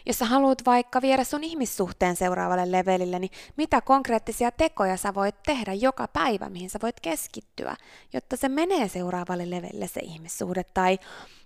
jos 0.06 0.18
sä 0.18 0.24
haluat 0.24 0.66
vaikka 0.66 1.02
viedä 1.02 1.24
sun 1.24 1.44
ihmissuhteen 1.44 2.16
seuraavalle 2.16 2.72
levelille, 2.72 3.18
niin 3.18 3.30
mitä 3.56 3.80
konkreettisia 3.80 4.50
tekoja 4.50 4.96
sä 4.96 5.14
voit 5.14 5.42
tehdä 5.42 5.72
joka 5.72 6.08
päivä, 6.08 6.50
mihin 6.50 6.70
sä 6.70 6.78
voit 6.82 7.00
keskittyä, 7.00 7.76
jotta 8.12 8.36
se 8.36 8.48
menee 8.48 8.88
seuraavalle 8.88 9.50
levelille 9.50 9.88
se 9.88 10.00
ihmissuhde, 10.00 10.64
tai 10.64 10.98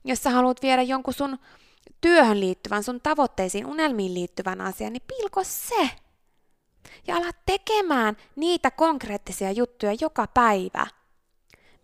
jos 0.04 0.22
sä 0.22 0.30
haluat 0.30 0.62
viedä 0.62 0.82
jonkun 0.82 1.14
sun 1.14 1.38
työhön 2.00 2.40
liittyvän, 2.40 2.82
sun 2.82 3.00
tavoitteisiin, 3.00 3.66
unelmiin 3.66 4.14
liittyvän 4.14 4.60
asian, 4.60 4.92
niin 4.92 5.02
pilko 5.06 5.44
se. 5.44 5.90
Ja 7.06 7.16
ala 7.16 7.30
tekemään 7.46 8.16
niitä 8.36 8.70
konkreettisia 8.70 9.50
juttuja 9.52 9.92
joka 10.00 10.26
päivä. 10.34 10.86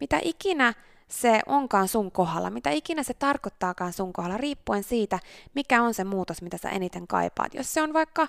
Mitä 0.00 0.20
ikinä 0.22 0.74
se 1.08 1.40
onkaan 1.46 1.88
sun 1.88 2.12
kohdalla, 2.12 2.50
mitä 2.50 2.70
ikinä 2.70 3.02
se 3.02 3.14
tarkoittaakaan 3.14 3.92
sun 3.92 4.12
kohdalla, 4.12 4.36
riippuen 4.36 4.84
siitä, 4.84 5.18
mikä 5.54 5.82
on 5.82 5.94
se 5.94 6.04
muutos, 6.04 6.42
mitä 6.42 6.58
sä 6.58 6.70
eniten 6.70 7.06
kaipaat. 7.06 7.54
Jos 7.54 7.74
se 7.74 7.82
on 7.82 7.92
vaikka 7.92 8.28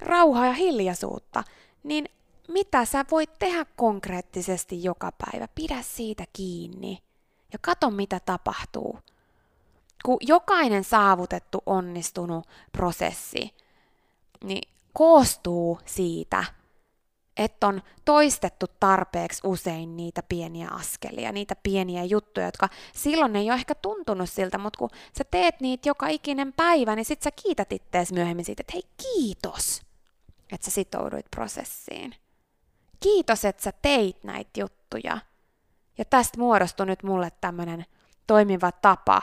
rauhaa 0.00 0.46
ja 0.46 0.52
hiljaisuutta, 0.52 1.44
niin 1.82 2.08
mitä 2.48 2.84
sä 2.84 3.04
voit 3.10 3.38
tehdä 3.38 3.66
konkreettisesti 3.76 4.84
joka 4.84 5.12
päivä? 5.12 5.48
Pidä 5.54 5.82
siitä 5.82 6.24
kiinni 6.32 7.02
ja 7.52 7.58
kato, 7.62 7.90
mitä 7.90 8.20
tapahtuu. 8.26 8.98
Kun 10.04 10.18
jokainen 10.20 10.84
saavutettu 10.84 11.62
onnistunut 11.66 12.48
prosessi 12.72 13.54
niin 14.44 14.68
koostuu 14.92 15.78
siitä, 15.84 16.44
että 17.40 17.66
on 17.66 17.82
toistettu 18.04 18.66
tarpeeksi 18.80 19.40
usein 19.44 19.96
niitä 19.96 20.22
pieniä 20.22 20.68
askelia, 20.68 21.32
niitä 21.32 21.56
pieniä 21.62 22.04
juttuja, 22.04 22.46
jotka 22.46 22.68
silloin 22.94 23.36
ei 23.36 23.50
ole 23.50 23.54
ehkä 23.54 23.74
tuntunut 23.74 24.30
siltä, 24.30 24.58
mutta 24.58 24.78
kun 24.78 24.90
sä 25.18 25.24
teet 25.30 25.60
niitä 25.60 25.88
joka 25.88 26.08
ikinen 26.08 26.52
päivä, 26.52 26.96
niin 26.96 27.04
sit 27.04 27.22
sä 27.22 27.30
kiität 27.30 27.72
ittees 27.72 28.12
myöhemmin 28.12 28.44
siitä, 28.44 28.60
että 28.60 28.72
hei 28.72 28.84
kiitos, 28.96 29.82
että 30.52 30.64
sä 30.64 30.70
sitouduit 30.70 31.26
prosessiin. 31.30 32.14
Kiitos, 33.00 33.44
että 33.44 33.62
sä 33.62 33.72
teit 33.82 34.24
näitä 34.24 34.60
juttuja. 34.60 35.18
Ja 35.98 36.04
tästä 36.04 36.38
muodostui 36.38 36.86
nyt 36.86 37.02
mulle 37.02 37.32
tämmönen 37.40 37.86
toimiva 38.26 38.72
tapa, 38.72 39.22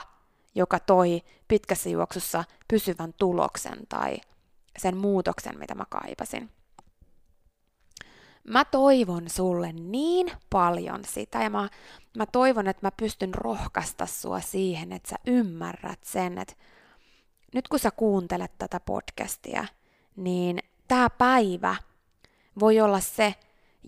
joka 0.54 0.80
toi 0.80 1.22
pitkässä 1.48 1.88
juoksussa 1.88 2.44
pysyvän 2.68 3.14
tuloksen 3.18 3.78
tai 3.88 4.16
sen 4.78 4.96
muutoksen, 4.96 5.58
mitä 5.58 5.74
mä 5.74 5.84
kaipasin 5.90 6.50
mä 8.48 8.64
toivon 8.64 9.30
sulle 9.30 9.72
niin 9.72 10.32
paljon 10.50 11.04
sitä 11.04 11.42
ja 11.42 11.50
mä, 11.50 11.68
mä 12.16 12.26
toivon, 12.26 12.68
että 12.68 12.86
mä 12.86 12.90
pystyn 12.90 13.34
rohkaista 13.34 14.06
sua 14.06 14.40
siihen, 14.40 14.92
että 14.92 15.08
sä 15.08 15.16
ymmärrät 15.26 16.04
sen, 16.04 16.38
että 16.38 16.54
nyt 17.54 17.68
kun 17.68 17.78
sä 17.78 17.90
kuuntelet 17.90 18.52
tätä 18.58 18.80
podcastia, 18.80 19.64
niin 20.16 20.58
tämä 20.88 21.10
päivä 21.10 21.76
voi 22.60 22.80
olla 22.80 23.00
se, 23.00 23.34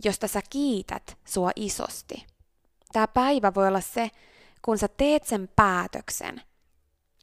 josta 0.05 0.29
sä 0.29 0.41
kiität 0.51 1.19
sua 1.25 1.51
isosti. 1.57 2.27
Tämä 2.93 3.09
päivä 3.09 3.55
voi 3.55 3.69
olla 3.69 3.81
se, 3.81 4.11
kun 4.63 4.79
sä 4.79 4.89
teet 4.89 5.25
sen 5.25 5.49
päätöksen 5.57 6.43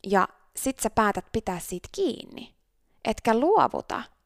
ja 0.03 0.27
sit 0.55 0.79
sä 0.79 0.89
päätät 0.89 1.25
pitää 1.31 1.59
siitä 1.59 1.89
kiinni, 1.91 2.55
etkä 3.05 3.39
luovuta– 3.39 4.03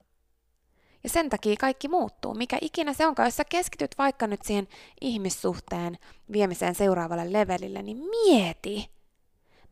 ja 1.03 1.09
sen 1.09 1.29
takia 1.29 1.55
kaikki 1.59 1.87
muuttuu, 1.87 2.33
mikä 2.33 2.57
ikinä 2.61 2.93
se 2.93 3.07
onkaan. 3.07 3.27
Jos 3.27 3.37
sä 3.37 3.45
keskityt 3.45 3.95
vaikka 3.97 4.27
nyt 4.27 4.41
siihen 4.43 4.67
ihmissuhteen 5.01 5.97
viemiseen 6.31 6.75
seuraavalle 6.75 7.33
levelille, 7.33 7.81
niin 7.81 7.97
mieti, 7.97 8.89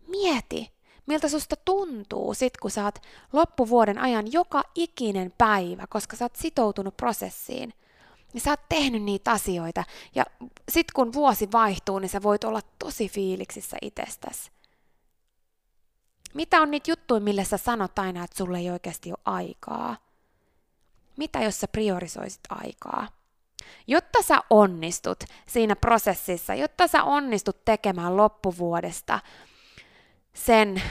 mieti, 0.07 0.71
miltä 1.05 1.29
susta 1.29 1.55
tuntuu 1.65 2.33
sit, 2.33 2.57
kun 2.57 2.71
sä 2.71 2.83
oot 2.83 2.99
loppuvuoden 3.33 3.97
ajan 3.97 4.31
joka 4.31 4.63
ikinen 4.75 5.33
päivä, 5.37 5.87
koska 5.89 6.15
sä 6.15 6.25
oot 6.25 6.35
sitoutunut 6.35 6.97
prosessiin, 6.97 7.73
niin 8.33 8.41
sä 8.41 8.49
oot 8.49 8.69
tehnyt 8.69 9.03
niitä 9.03 9.31
asioita. 9.31 9.83
Ja 10.15 10.25
sit 10.69 10.91
kun 10.91 11.13
vuosi 11.13 11.51
vaihtuu, 11.51 11.99
niin 11.99 12.09
sä 12.09 12.23
voit 12.23 12.43
olla 12.43 12.61
tosi 12.79 13.09
fiiliksissä 13.09 13.77
itsestäsi. 13.81 14.51
Mitä 16.33 16.61
on 16.61 16.71
niitä 16.71 16.91
juttuja, 16.91 17.21
millä 17.21 17.43
sä 17.43 17.57
sanot 17.57 17.99
aina, 17.99 18.23
että 18.23 18.37
sulle 18.37 18.57
ei 18.57 18.71
oikeasti 18.71 19.11
ole 19.11 19.19
aikaa? 19.25 20.09
Mitä 21.19 21.39
jos 21.39 21.60
sä 21.60 21.67
priorisoisit 21.67 22.41
aikaa? 22.49 23.08
Jotta 23.88 24.21
sä 24.21 24.43
onnistut 24.49 25.23
siinä 25.47 25.75
prosessissa, 25.75 26.55
jotta 26.55 26.88
sä 26.88 27.03
onnistut 27.03 27.65
tekemään 27.65 28.17
loppuvuodesta 28.17 29.19
sen, 30.34 30.82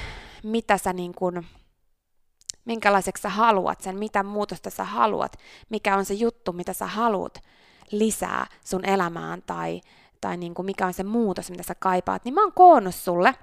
mitä 0.43 0.79
sä 0.79 0.93
niin 0.93 1.15
kuin, 1.15 1.47
minkälaiseksi 2.65 3.23
sä 3.23 3.29
haluat, 3.29 3.81
sen 3.81 3.99
mitä 3.99 4.23
muutosta 4.23 4.71
sä 4.71 4.85
haluat, 4.85 5.37
mikä 5.69 5.97
on 5.97 6.05
se 6.05 6.15
juttu, 6.15 6.53
mitä 6.53 6.73
sä 6.73 6.87
haluat 6.87 7.39
lisää 7.91 8.47
sun 8.65 8.85
elämään 8.85 9.43
tai, 9.43 9.81
tai 10.21 10.37
niin 10.37 10.55
kuin 10.55 10.67
mikä 10.67 10.87
on 10.87 10.95
se 10.95 11.03
muutos, 11.03 11.51
mitä 11.51 11.63
sä 11.63 11.75
kaipaat, 11.75 12.25
niin 12.25 12.35
mä 12.35 12.43
oon 12.43 12.53
koonnut 12.53 12.95
sulle 12.95 13.35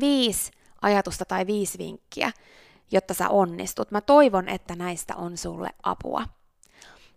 viisi 0.00 0.50
ajatusta 0.82 1.24
tai 1.24 1.46
viisi 1.46 1.78
vinkkiä, 1.78 2.32
jotta 2.92 3.14
sä 3.14 3.28
onnistut. 3.28 3.90
Mä 3.90 4.00
toivon, 4.00 4.48
että 4.48 4.76
näistä 4.76 5.16
on 5.16 5.36
sulle 5.36 5.70
apua. 5.82 6.24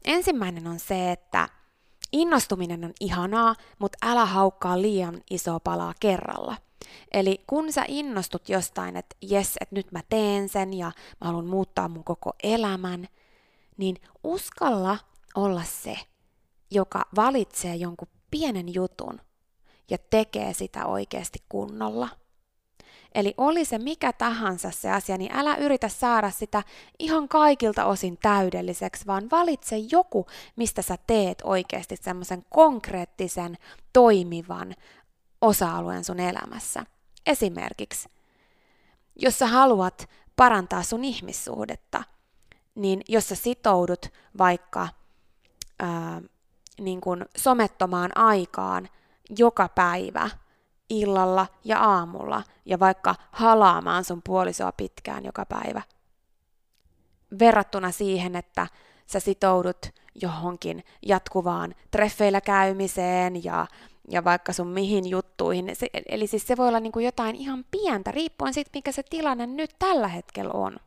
Ensimmäinen 0.06 0.68
on 0.68 0.80
se, 0.80 1.12
että 1.12 1.50
innostuminen 2.12 2.86
on 2.86 2.94
ihanaa, 3.00 3.56
mutta 3.80 3.98
älä 4.06 4.26
haukkaa 4.26 4.82
liian 4.82 5.22
isoa 5.30 5.60
palaa 5.60 5.94
kerralla. 6.00 6.58
Eli 7.14 7.44
kun 7.48 7.74
sä 7.74 7.86
innostut 7.88 8.50
jostain, 8.50 8.96
että 8.96 9.16
jes, 9.22 9.58
että 9.62 9.76
nyt 9.76 9.92
mä 9.92 10.02
teen 10.10 10.50
sen 10.50 10.74
ja 10.74 10.86
mä 11.22 11.28
haluan 11.28 11.46
muuttaa 11.46 11.88
mun 11.88 12.04
koko 12.04 12.34
elämän, 12.44 13.08
niin 13.78 13.96
uskalla 14.24 14.98
olla 15.36 15.64
se, 15.64 15.98
joka 16.72 17.02
valitsee 17.16 17.76
jonkun 17.76 18.08
pienen 18.32 18.74
jutun 18.74 19.22
ja 19.90 19.98
tekee 20.10 20.54
sitä 20.54 20.86
oikeasti 20.86 21.40
kunnolla– 21.50 22.10
Eli 23.16 23.34
oli 23.38 23.66
se 23.66 23.78
mikä 23.78 24.14
tahansa 24.14 24.72
se 24.72 24.92
asia, 24.92 25.18
niin 25.18 25.36
älä 25.36 25.56
yritä 25.56 25.90
saada 25.90 26.32
sitä 26.32 26.64
ihan 27.00 27.28
kaikilta 27.28 27.86
osin 27.86 28.18
täydelliseksi, 28.22 29.08
vaan 29.08 29.28
valitse 29.32 29.78
joku, 29.78 30.28
mistä 30.56 30.82
sä 30.82 30.98
teet 31.08 31.42
oikeasti 31.44 31.96
semmoisen 32.02 32.46
konkreettisen, 32.50 33.58
toimivan 33.94 34.76
osa-alueen 35.42 36.04
sun 36.04 36.20
elämässä. 36.20 36.86
Esimerkiksi, 37.26 38.10
jos 39.16 39.40
sä 39.40 39.48
haluat 39.48 40.10
parantaa 40.36 40.84
sun 40.84 41.04
ihmissuhdetta, 41.04 42.04
niin 42.76 43.02
jos 43.08 43.30
sä 43.30 43.36
sitoudut 43.36 44.06
vaikka 44.38 44.88
ää, 45.80 46.22
niin 46.80 47.02
kuin 47.02 47.26
somettomaan 47.38 48.18
aikaan 48.18 48.90
joka 49.38 49.70
päivä– 49.70 50.30
illalla 50.90 51.48
ja 51.64 51.80
aamulla 51.80 52.44
ja 52.66 52.80
vaikka 52.80 53.16
halaamaan 53.32 54.04
sun 54.04 54.22
puolisoa 54.24 54.72
pitkään 54.72 55.26
joka 55.26 55.46
päivä. 55.46 55.82
Verrattuna 57.40 57.92
siihen, 57.92 58.36
että 58.36 58.68
sä 59.06 59.20
sitoudut 59.20 59.86
johonkin 60.22 60.84
jatkuvaan 61.06 61.76
treffeillä 61.92 62.42
käymiseen 62.42 63.44
ja, 63.44 63.68
ja 64.10 64.24
vaikka 64.24 64.54
sun 64.54 64.68
mihin 64.68 65.10
juttuihin. 65.10 65.72
Se, 65.74 65.88
eli 66.10 66.28
siis 66.28 66.48
se 66.48 66.58
voi 66.58 66.68
olla 66.68 66.80
niin 66.80 66.92
kuin 66.92 67.06
jotain 67.06 67.36
ihan 67.36 67.66
pientä, 67.72 68.12
riippuen 68.12 68.54
siitä, 68.54 68.72
mikä 68.74 68.92
se 68.92 69.04
tilanne 69.04 69.48
nyt 69.48 69.72
tällä 69.80 70.08
hetkellä 70.08 70.54
on. 70.54 70.78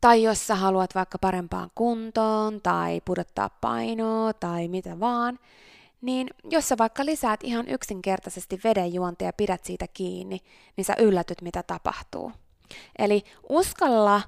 Tai 0.00 0.22
jos 0.22 0.46
sä 0.46 0.54
haluat 0.54 0.94
vaikka 0.94 1.18
parempaan 1.18 1.70
kuntoon 1.74 2.60
tai 2.62 3.00
pudottaa 3.04 3.50
painoa 3.60 4.32
tai 4.32 4.68
mitä 4.68 5.00
vaan, 5.00 5.38
niin 6.00 6.28
jos 6.44 6.68
sä 6.68 6.78
vaikka 6.78 7.04
lisäät 7.04 7.40
ihan 7.44 7.68
yksinkertaisesti 7.68 8.60
vedenjuontia 8.64 9.28
ja 9.28 9.32
pidät 9.32 9.64
siitä 9.64 9.86
kiinni, 9.94 10.38
niin 10.76 10.84
sä 10.84 10.94
yllätyt, 10.98 11.42
mitä 11.42 11.62
tapahtuu. 11.62 12.32
Eli 12.98 13.24
uskalla 13.48 14.20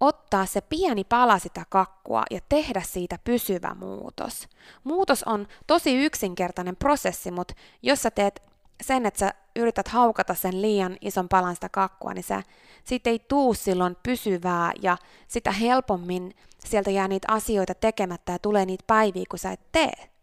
ottaa 0.00 0.46
se 0.46 0.60
pieni 0.60 1.04
pala 1.04 1.38
sitä 1.38 1.62
kakkua 1.68 2.22
ja 2.30 2.40
tehdä 2.48 2.80
siitä 2.80 3.18
pysyvä 3.24 3.74
muutos. 3.74 4.48
Muutos 4.84 5.22
on 5.22 5.46
tosi 5.66 5.96
yksinkertainen 5.96 6.76
prosessi, 6.76 7.30
mutta 7.30 7.54
jos 7.82 8.02
sä 8.02 8.10
teet 8.10 8.42
sen, 8.82 9.06
että 9.06 9.20
sä 9.20 9.34
yrität 9.56 9.88
haukata 9.88 10.34
sen 10.34 10.62
liian 10.62 10.96
ison 11.00 11.28
palan 11.28 11.54
sitä 11.54 11.68
kakkua, 11.68 12.14
niin 12.14 12.24
sä, 12.24 12.42
siitä 12.84 13.10
ei 13.10 13.18
tuu 13.18 13.54
silloin 13.54 13.96
pysyvää 14.02 14.72
ja 14.82 14.96
sitä 15.28 15.50
helpommin 15.50 16.34
sieltä 16.58 16.90
jää 16.90 17.08
niitä 17.08 17.32
asioita 17.32 17.74
tekemättä 17.74 18.32
ja 18.32 18.38
tulee 18.38 18.66
niitä 18.66 18.84
päiviä, 18.86 19.24
kun 19.30 19.38
sä 19.38 19.52
et 19.52 19.72
tee. 19.72 20.15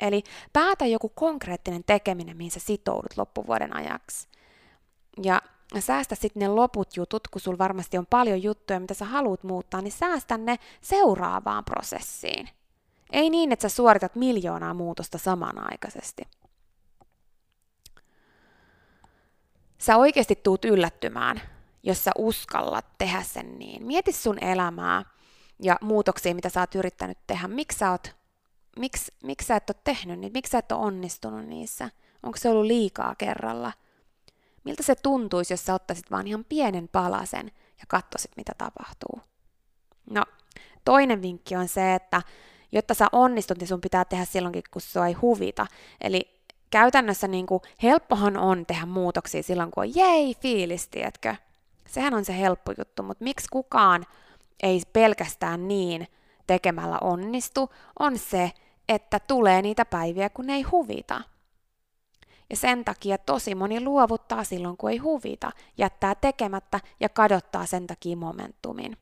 Eli 0.00 0.22
päätä 0.52 0.86
joku 0.86 1.08
konkreettinen 1.08 1.84
tekeminen, 1.84 2.36
mihin 2.36 2.50
sä 2.50 2.60
sitoudut 2.60 3.16
loppuvuoden 3.16 3.76
ajaksi. 3.76 4.28
Ja 5.22 5.42
säästä 5.78 6.14
sitten 6.14 6.40
ne 6.40 6.48
loput 6.48 6.96
jutut, 6.96 7.28
kun 7.28 7.40
sulla 7.40 7.58
varmasti 7.58 7.98
on 7.98 8.06
paljon 8.06 8.42
juttuja, 8.42 8.80
mitä 8.80 8.94
sä 8.94 9.04
haluat 9.04 9.42
muuttaa, 9.42 9.82
niin 9.82 9.92
säästä 9.92 10.38
ne 10.38 10.56
seuraavaan 10.80 11.64
prosessiin. 11.64 12.48
Ei 13.12 13.30
niin, 13.30 13.52
että 13.52 13.68
sä 13.68 13.76
suoritat 13.76 14.14
miljoonaa 14.14 14.74
muutosta 14.74 15.18
samanaikaisesti. 15.18 16.22
Sä 19.78 19.96
oikeasti 19.96 20.36
tuut 20.36 20.64
yllättymään, 20.64 21.40
jos 21.82 22.04
sä 22.04 22.10
uskallat 22.18 22.86
tehdä 22.98 23.22
sen 23.22 23.58
niin. 23.58 23.86
Mieti 23.86 24.12
sun 24.12 24.44
elämää 24.44 25.04
ja 25.62 25.76
muutoksia, 25.80 26.34
mitä 26.34 26.48
sä 26.48 26.60
oot 26.60 26.74
yrittänyt 26.74 27.18
tehdä. 27.26 27.48
Miksi 27.48 27.78
sä, 27.78 27.90
oot, 27.90 28.16
miksi, 28.80 29.14
miksi 29.22 29.46
sä 29.46 29.56
et 29.56 29.70
ole 29.70 29.80
tehnyt 29.84 30.20
niitä? 30.20 30.34
Miksi 30.34 30.50
sä 30.50 30.58
et 30.58 30.72
ole 30.72 30.80
onnistunut 30.80 31.46
niissä? 31.46 31.90
Onko 32.22 32.38
se 32.38 32.48
ollut 32.48 32.66
liikaa 32.66 33.14
kerralla? 33.14 33.72
Miltä 34.64 34.82
se 34.82 34.94
tuntuisi, 34.94 35.52
jos 35.52 35.64
sä 35.64 35.74
ottaisit 35.74 36.10
vaan 36.10 36.26
ihan 36.26 36.44
pienen 36.44 36.88
palasen 36.88 37.46
ja 37.78 37.84
katsoisit, 37.88 38.30
mitä 38.36 38.52
tapahtuu? 38.58 39.20
No, 40.10 40.24
toinen 40.84 41.22
vinkki 41.22 41.56
on 41.56 41.68
se, 41.68 41.94
että 41.94 42.22
jotta 42.72 42.94
sä 42.94 43.06
onnistut, 43.12 43.58
niin 43.58 43.68
sun 43.68 43.80
pitää 43.80 44.04
tehdä 44.04 44.24
silloinkin, 44.24 44.62
kun 44.70 44.82
sua 44.82 45.06
ei 45.06 45.12
huvita. 45.12 45.66
Eli 46.00 46.40
käytännössä 46.70 47.28
niin 47.28 47.46
kuin, 47.46 47.62
helppohan 47.82 48.36
on 48.36 48.66
tehdä 48.66 48.86
muutoksia 48.86 49.42
silloin, 49.42 49.70
kun 49.70 49.82
on 49.82 49.94
jei 49.94 50.34
fiilis, 50.34 50.88
tiedätkö? 50.88 51.34
Sehän 51.86 52.14
on 52.14 52.24
se 52.24 52.38
helppo 52.38 52.72
juttu, 52.78 53.02
mutta 53.02 53.24
miksi 53.24 53.46
kukaan 53.50 54.06
ei 54.62 54.82
pelkästään 54.92 55.68
niin 55.68 56.06
tekemällä 56.46 56.98
onnistu, 57.00 57.70
on 57.98 58.18
se, 58.18 58.52
että 58.90 59.20
tulee 59.20 59.62
niitä 59.62 59.84
päiviä, 59.84 60.30
kun 60.30 60.50
ei 60.50 60.62
huvita. 60.62 61.20
Ja 62.50 62.56
sen 62.56 62.84
takia 62.84 63.18
tosi 63.18 63.54
moni 63.54 63.80
luovuttaa 63.80 64.44
silloin, 64.44 64.76
kun 64.76 64.90
ei 64.90 64.98
huvita, 64.98 65.52
jättää 65.78 66.14
tekemättä 66.14 66.80
ja 67.00 67.08
kadottaa 67.08 67.66
sen 67.66 67.86
takia 67.86 68.16
momentumin. 68.16 68.96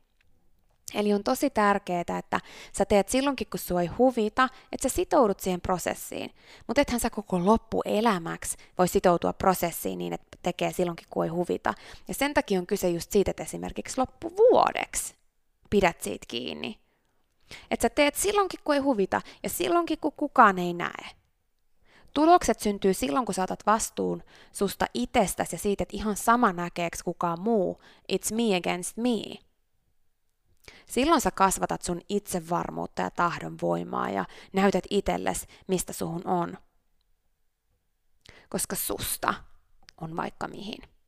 Eli 0.93 1.13
on 1.13 1.23
tosi 1.23 1.49
tärkeää, 1.49 2.01
että 2.19 2.39
sä 2.77 2.85
teet 2.85 3.09
silloinkin, 3.09 3.47
kun 3.49 3.59
sua 3.59 3.81
ei 3.81 3.87
huvita, 3.87 4.49
että 4.71 4.89
sä 4.89 4.95
sitoudut 4.95 5.39
siihen 5.39 5.61
prosessiin. 5.61 6.31
Mutta 6.67 6.81
ethän 6.81 6.99
sä 6.99 7.09
koko 7.09 7.45
loppuelämäksi 7.45 8.57
voi 8.77 8.87
sitoutua 8.87 9.33
prosessiin 9.33 9.97
niin, 9.97 10.13
että 10.13 10.37
tekee 10.41 10.73
silloinkin, 10.73 11.07
kun 11.09 11.23
ei 11.23 11.29
huvita. 11.29 11.73
Ja 12.07 12.13
sen 12.13 12.33
takia 12.33 12.59
on 12.59 12.67
kyse 12.67 12.89
just 12.89 13.11
siitä, 13.11 13.31
että 13.31 13.43
esimerkiksi 13.43 13.97
loppuvuodeksi 13.97 15.15
pidät 15.69 16.01
siitä 16.01 16.25
kiinni. 16.27 16.79
Että 17.71 17.81
sä 17.81 17.89
teet 17.89 18.15
silloinkin, 18.15 18.59
kun 18.63 18.75
ei 18.75 18.81
huvita 18.81 19.21
ja 19.43 19.49
silloinkin, 19.49 19.99
kun 19.99 20.13
kukaan 20.17 20.59
ei 20.59 20.73
näe. 20.73 21.09
Tulokset 22.13 22.59
syntyy 22.59 22.93
silloin, 22.93 23.25
kun 23.25 23.35
saatat 23.35 23.65
vastuun 23.65 24.23
susta 24.51 24.85
itsestäsi 24.93 25.55
ja 25.55 25.59
siitä, 25.59 25.83
että 25.83 25.97
ihan 25.97 26.17
sama 26.17 26.53
näkeeksi 26.53 27.03
kukaan 27.03 27.41
muu. 27.41 27.81
It's 28.11 28.35
me 28.35 28.55
against 28.55 28.97
me. 28.97 29.39
Silloin 30.85 31.21
sä 31.21 31.31
kasvatat 31.31 31.81
sun 31.81 32.01
itsevarmuutta 32.09 33.01
ja 33.01 33.11
tahdon 33.11 33.57
voimaa 33.61 34.09
ja 34.09 34.25
näytät 34.53 34.83
itsellesi, 34.89 35.47
mistä 35.67 35.93
suhun 35.93 36.27
on. 36.27 36.57
Koska 38.49 38.75
susta 38.75 39.33
on 40.01 40.15
vaikka 40.15 40.47
mihin. 40.47 40.98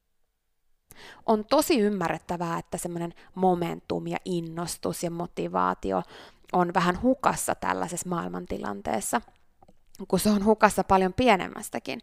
On 1.26 1.46
tosi 1.46 1.80
ymmärrettävää, 1.80 2.60
että 2.60 2.78
semmoinen 2.78 3.14
momentum 3.36 4.08
ja 4.08 4.18
innostus 4.26 5.04
ja 5.04 5.12
motivaatio 5.12 6.04
on 6.54 6.74
vähän 6.74 7.02
hukassa 7.02 7.56
tällaisessa 7.56 8.10
maailmantilanteessa, 8.10 9.22
kun 10.08 10.20
se 10.20 10.30
on 10.30 10.46
hukassa 10.46 10.84
paljon 10.84 11.14
pienemmästäkin. 11.14 12.00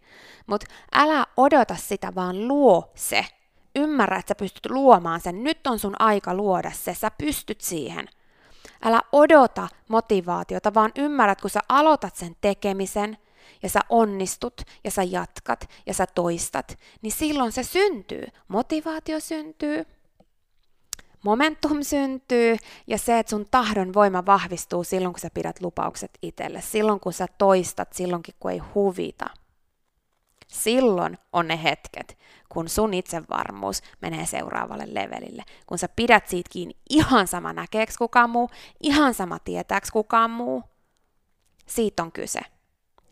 Mutta 0.47 0.67
älä 0.93 1.27
odota 1.37 1.77
sitä, 1.77 2.15
vaan 2.15 2.49
luo 2.49 2.93
se– 2.95 3.25
Ymmärrä, 3.79 4.17
että 4.17 4.31
sä 4.31 4.35
pystyt 4.35 4.71
luomaan 4.71 5.21
sen. 5.21 5.45
Nyt 5.45 5.67
on 5.67 5.79
sun 5.79 5.95
aika 5.99 6.35
luoda 6.35 6.71
se. 6.71 6.95
Sä 6.95 7.11
pystyt 7.11 7.61
siihen. 7.61 8.09
Älä 8.83 9.01
odota 9.13 9.69
motivaatiota, 9.89 10.75
vaan 10.75 10.93
ymmärrät, 10.97 11.41
kun 11.41 11.51
sä 11.51 11.61
aloitat 11.69 12.17
sen 12.17 12.37
tekemisen 12.41 13.19
ja 13.63 13.69
sä 13.69 13.81
onnistut 13.89 14.63
ja 14.85 14.91
sä 14.91 15.03
jatkat 15.03 15.71
ja 15.87 15.95
sä 15.95 16.07
toistat, 16.15 16.79
niin 17.03 17.13
silloin 17.13 17.53
se 17.53 17.63
syntyy. 17.63 18.27
Motivaatio 18.49 19.21
syntyy, 19.21 19.85
momentum 21.23 21.83
syntyy 21.83 22.57
ja 22.87 22.99
se, 22.99 23.19
että 23.19 23.31
sun 23.31 23.47
tahdon 23.51 23.95
voima 23.95 24.27
vahvistuu 24.27 24.85
silloin, 24.85 25.13
kun 25.13 25.21
sä 25.21 25.31
pidät 25.35 25.61
lupaukset 25.61 26.19
itselle, 26.23 26.61
silloin 26.61 27.01
kun 27.01 27.13
sä 27.13 27.27
toistat, 27.39 27.93
silloinkin 27.93 28.35
kun 28.41 28.51
ei 28.51 28.59
huvita. 28.59 29.27
Silloin 30.49 31.19
on 31.33 31.49
ne 31.49 31.63
hetket, 31.63 32.19
kun 32.49 32.69
sun 32.69 32.95
itsevarmuus 32.95 33.83
menee 34.01 34.27
seuraavalle 34.27 34.95
levelille. 34.95 35.43
Kun 35.67 35.79
sä 35.79 35.89
pidät 35.97 36.29
siitä 36.29 36.51
kiinni 36.53 36.77
ihan 36.91 37.27
sama 37.27 37.53
näkeeksi 37.53 37.99
kukaan 37.99 38.31
muu, 38.31 38.51
ihan 38.81 39.15
sama 39.15 39.39
tietääks 39.39 39.91
kukaan 39.91 40.31
muu. 40.31 40.63
Siitä 41.67 42.03
on 42.03 42.13
kyse. 42.13 42.41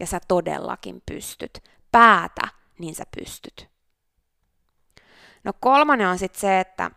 Ja 0.00 0.06
sä 0.06 0.20
todellakin 0.28 1.02
pystyt. 1.06 1.62
Päätä, 1.92 2.48
niin 2.78 2.94
sä 2.94 3.04
pystyt. 3.16 3.68
No 5.44 5.52
kolmannen 5.60 6.08
on 6.08 6.18
sitten 6.18 6.40
se, 6.40 6.60
että 6.60 6.90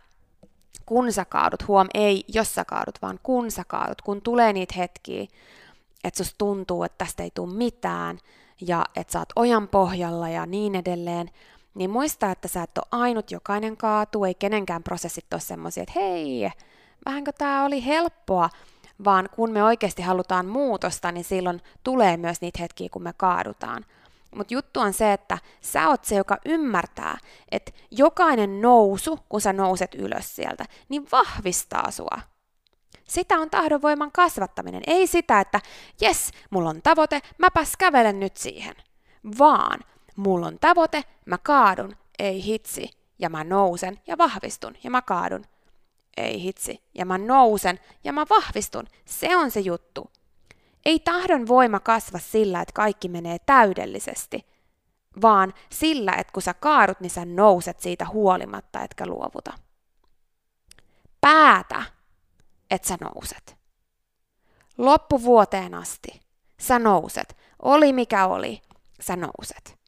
kun 0.86 1.12
sä 1.12 1.24
kaadut, 1.24 1.68
huom, 1.68 1.86
ei 1.94 2.24
jos 2.28 2.54
sä 2.54 2.64
kaadut, 2.64 3.02
vaan 3.02 3.18
kun 3.22 3.50
sä 3.50 3.62
kaadut, 3.68 4.02
kun 4.02 4.22
tulee 4.22 4.52
niitä 4.52 4.74
hetkiä, 4.76 5.26
että 6.04 6.18
susta 6.18 6.34
tuntuu, 6.38 6.82
että 6.82 7.04
tästä 7.04 7.22
ei 7.22 7.30
tule 7.34 7.54
mitään, 7.54 8.18
ja 8.60 8.84
että 8.96 9.12
sä 9.12 9.18
oot 9.18 9.28
ojan 9.36 9.68
pohjalla 9.68 10.28
ja 10.28 10.46
niin 10.46 10.74
edelleen, 10.74 11.30
niin 11.74 11.90
muista, 11.90 12.30
että 12.30 12.48
sä 12.48 12.62
et 12.62 12.78
ole 12.78 13.02
ainut, 13.02 13.30
jokainen 13.30 13.76
kaatuu, 13.76 14.24
ei 14.24 14.34
kenenkään 14.34 14.82
prosessit 14.82 15.32
ole 15.32 15.40
semmoisia, 15.40 15.82
että 15.82 16.00
hei, 16.00 16.50
vähänkö 17.04 17.32
tämä 17.38 17.64
oli 17.64 17.84
helppoa, 17.86 18.50
vaan 19.04 19.28
kun 19.32 19.50
me 19.50 19.64
oikeasti 19.64 20.02
halutaan 20.02 20.46
muutosta, 20.46 21.12
niin 21.12 21.24
silloin 21.24 21.62
tulee 21.84 22.16
myös 22.16 22.40
niitä 22.40 22.58
hetkiä, 22.62 22.88
kun 22.92 23.02
me 23.02 23.12
kaadutaan. 23.16 23.84
Mutta 24.36 24.54
juttu 24.54 24.80
on 24.80 24.92
se, 24.92 25.12
että 25.12 25.38
sä 25.60 25.88
oot 25.88 26.04
se, 26.04 26.14
joka 26.14 26.38
ymmärtää, 26.44 27.18
että 27.50 27.72
jokainen 27.90 28.60
nousu, 28.60 29.18
kun 29.28 29.40
sä 29.40 29.52
nouset 29.52 29.94
ylös 29.94 30.36
sieltä, 30.36 30.64
niin 30.88 31.06
vahvistaa 31.12 31.90
sua. 31.90 32.20
Sitä 33.08 33.38
on 33.38 33.50
tahdonvoiman 33.50 34.12
kasvattaminen, 34.12 34.82
ei 34.86 35.06
sitä, 35.06 35.40
että 35.40 35.60
jes, 36.00 36.30
mulla 36.50 36.70
on 36.70 36.82
tavoite, 36.82 37.20
mäpäs 37.38 37.76
kävelen 37.76 38.20
nyt 38.20 38.36
siihen. 38.36 38.74
Vaan 39.38 39.80
mulla 40.16 40.46
on 40.46 40.58
tavoite, 40.60 41.04
mä 41.24 41.38
kaadun, 41.38 41.96
ei 42.18 42.44
hitsi, 42.44 42.90
ja 43.18 43.30
mä 43.30 43.44
nousen 43.44 44.00
ja 44.06 44.18
vahvistun, 44.18 44.74
ja 44.84 44.90
mä 44.90 45.02
kaadun, 45.02 45.44
ei 46.20 46.42
hitsi, 46.42 46.82
ja 46.94 47.06
mä 47.06 47.18
nousen 47.18 47.80
ja 48.04 48.12
mä 48.12 48.26
vahvistun. 48.30 48.86
Se 49.04 49.36
on 49.36 49.50
se 49.50 49.60
juttu. 49.60 50.10
Ei 50.84 50.98
tahdon 50.98 51.48
voima 51.48 51.80
kasva 51.80 52.18
sillä, 52.18 52.60
että 52.60 52.72
kaikki 52.72 53.08
menee 53.08 53.38
täydellisesti, 53.46 54.46
vaan 55.22 55.54
sillä, 55.72 56.12
että 56.12 56.32
kun 56.32 56.42
sä 56.42 56.54
kaadut, 56.54 57.00
niin 57.00 57.10
sä 57.10 57.24
nouset 57.24 57.80
siitä 57.80 58.06
huolimatta, 58.06 58.82
etkä 58.82 59.06
luovuta. 59.06 59.52
Päätä, 61.20 61.82
että 62.70 62.88
sä 62.88 62.98
nouset. 63.00 63.56
Loppuvuoteen 64.78 65.74
asti 65.74 66.20
sä 66.60 66.78
nouset. 66.78 67.36
Oli 67.62 67.92
mikä 67.92 68.26
oli, 68.26 68.62
sä 69.00 69.16
nouset. 69.16 69.79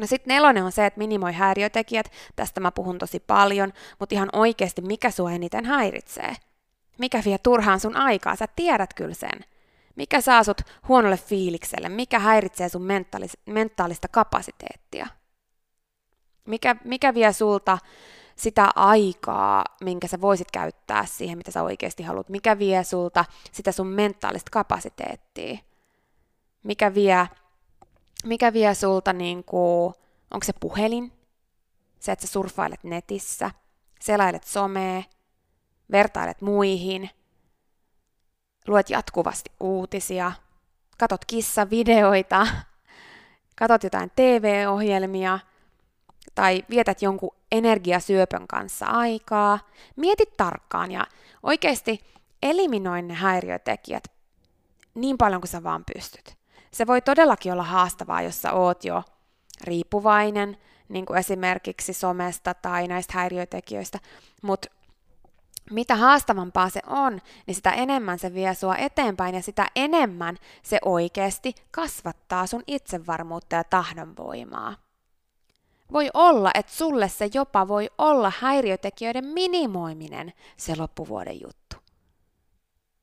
No 0.00 0.06
sitten 0.06 0.34
nelonen 0.34 0.64
on 0.64 0.72
se, 0.72 0.86
että 0.86 0.98
minimoi 0.98 1.32
häiriötekijät. 1.32 2.12
Tästä 2.36 2.60
mä 2.60 2.70
puhun 2.70 2.98
tosi 2.98 3.20
paljon, 3.20 3.72
mutta 3.98 4.14
ihan 4.14 4.28
oikeasti 4.32 4.82
mikä 4.82 5.10
sua 5.10 5.32
eniten 5.32 5.64
häiritsee? 5.64 6.34
Mikä 6.98 7.22
vie 7.24 7.38
turhaan 7.38 7.80
sun 7.80 7.96
aikaa? 7.96 8.36
Sä 8.36 8.46
tiedät 8.56 8.94
kyllä 8.94 9.14
sen. 9.14 9.44
Mikä 9.96 10.20
saa 10.20 10.44
sut 10.44 10.62
huonolle 10.88 11.16
fiilikselle? 11.16 11.88
Mikä 11.88 12.18
häiritsee 12.18 12.68
sun 12.68 12.82
mentaalis- 12.82 13.40
mentaalista 13.46 14.08
kapasiteettia? 14.08 15.06
Mikä, 16.46 16.76
mikä 16.84 17.14
vie 17.14 17.32
sulta 17.32 17.78
sitä 18.36 18.70
aikaa, 18.76 19.64
minkä 19.80 20.06
sä 20.06 20.20
voisit 20.20 20.50
käyttää 20.50 21.06
siihen, 21.06 21.38
mitä 21.38 21.50
sä 21.50 21.62
oikeasti 21.62 22.02
haluat? 22.02 22.28
Mikä 22.28 22.58
vie 22.58 22.84
sulta 22.84 23.24
sitä 23.52 23.72
sun 23.72 23.86
mentaalista 23.86 24.50
kapasiteettia? 24.52 25.58
Mikä 26.62 26.94
vie 26.94 27.28
mikä 28.24 28.52
vie 28.52 28.74
sulta, 28.74 29.12
niin 29.12 29.44
kuin, 29.44 29.94
onko 30.30 30.44
se 30.44 30.52
puhelin, 30.60 31.12
se, 32.00 32.12
että 32.12 32.26
sä 32.26 32.32
surffailet 32.32 32.84
netissä, 32.84 33.50
selailet 34.00 34.44
somea, 34.44 35.02
vertailet 35.90 36.40
muihin, 36.40 37.10
luet 38.66 38.90
jatkuvasti 38.90 39.50
uutisia, 39.60 40.32
katot 40.98 41.24
kissavideoita, 41.24 42.46
katot 43.60 43.84
jotain 43.84 44.10
TV-ohjelmia 44.16 45.38
tai 46.34 46.64
vietät 46.70 47.02
jonkun 47.02 47.36
energiasyöpön 47.52 48.46
kanssa 48.48 48.86
aikaa. 48.86 49.58
Mieti 49.96 50.24
tarkkaan 50.36 50.90
ja 50.90 51.06
oikeasti 51.42 52.00
eliminoin 52.42 53.08
ne 53.08 53.14
häiriötekijät 53.14 54.04
niin 54.94 55.18
paljon 55.18 55.40
kuin 55.40 55.48
sä 55.48 55.62
vaan 55.62 55.84
pystyt. 55.94 56.39
Se 56.70 56.86
voi 56.86 57.02
todellakin 57.02 57.52
olla 57.52 57.62
haastavaa, 57.62 58.22
jos 58.22 58.42
sä 58.42 58.52
oot 58.52 58.84
jo 58.84 59.02
riippuvainen, 59.60 60.56
niin 60.88 61.06
kuin 61.06 61.18
esimerkiksi 61.18 61.92
somesta 61.92 62.54
tai 62.54 62.88
näistä 62.88 63.12
häiriötekijöistä, 63.16 63.98
mutta 64.42 64.68
mitä 65.70 65.96
haastavampaa 65.96 66.68
se 66.68 66.80
on, 66.86 67.20
niin 67.46 67.54
sitä 67.54 67.70
enemmän 67.70 68.18
se 68.18 68.34
vie 68.34 68.54
sua 68.54 68.76
eteenpäin 68.76 69.34
ja 69.34 69.42
sitä 69.42 69.66
enemmän 69.76 70.36
se 70.62 70.78
oikeasti 70.84 71.54
kasvattaa 71.70 72.46
sun 72.46 72.62
itsevarmuutta 72.66 73.56
ja 73.56 73.64
tahdonvoimaa. 73.64 74.76
Voi 75.92 76.10
olla, 76.14 76.50
että 76.54 76.72
sulle 76.72 77.08
se 77.08 77.30
jopa 77.34 77.68
voi 77.68 77.90
olla 77.98 78.32
häiriötekijöiden 78.38 79.26
minimoiminen 79.26 80.32
se 80.56 80.76
loppuvuoden 80.78 81.40
juttu. 81.40 81.76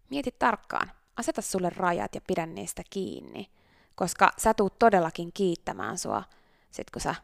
Mieti 0.10 0.36
tarkkaan, 0.40 0.92
aseta 1.18 1.42
sulle 1.42 1.70
rajat 1.70 2.16
ja 2.16 2.22
pidä 2.28 2.46
niistä 2.46 2.84
kiinni, 2.90 3.50
koska 3.98 4.32
sä 4.38 4.54
tuut 4.54 4.80
todellakin 4.80 5.32
kiittämään 5.34 5.98
sua 5.98 6.24
sit 6.72 6.92
kun 6.92 7.02
sä 7.02 7.16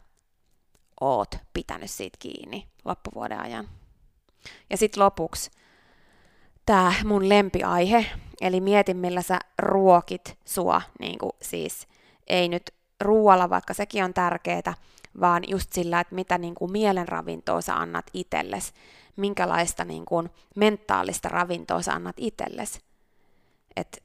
oot 1.02 1.36
pitänyt 1.54 1.92
siitä 1.92 2.18
kiinni 2.20 2.68
loppuvuoden 2.86 3.40
ajan. 3.40 3.70
Ja 4.70 4.78
sitten 4.78 5.04
lopuksi 5.04 5.52
tämä 6.66 6.94
mun 7.06 7.30
lempiaihe, 7.30 8.06
eli 8.42 8.62
mieti 8.62 8.94
millä 8.94 9.22
sä 9.22 9.40
ruokit 9.60 10.38
sua, 10.46 10.82
niin 11.00 11.20
kuin 11.20 11.32
siis 11.42 11.88
ei 12.28 12.50
nyt 12.50 12.74
ruoalla, 13.02 13.50
vaikka 13.50 13.74
sekin 13.74 14.04
on 14.04 14.14
tärkeää, 14.14 14.74
vaan 15.22 15.44
just 15.48 15.74
sillä, 15.74 16.00
että 16.00 16.16
mitä 16.16 16.38
niin 16.38 16.56
kuin 16.56 16.72
mielenravintoa 16.72 17.62
sä 17.62 17.76
annat 17.76 18.06
itsellesi, 18.14 18.74
minkälaista 19.16 19.86
niin 19.86 20.06
kuin 20.06 20.30
mentaalista 20.56 21.30
ravintoa 21.30 21.82
sä 21.82 21.94
annat 21.94 22.16
itsellesi. 22.20 22.80
Että 23.76 23.98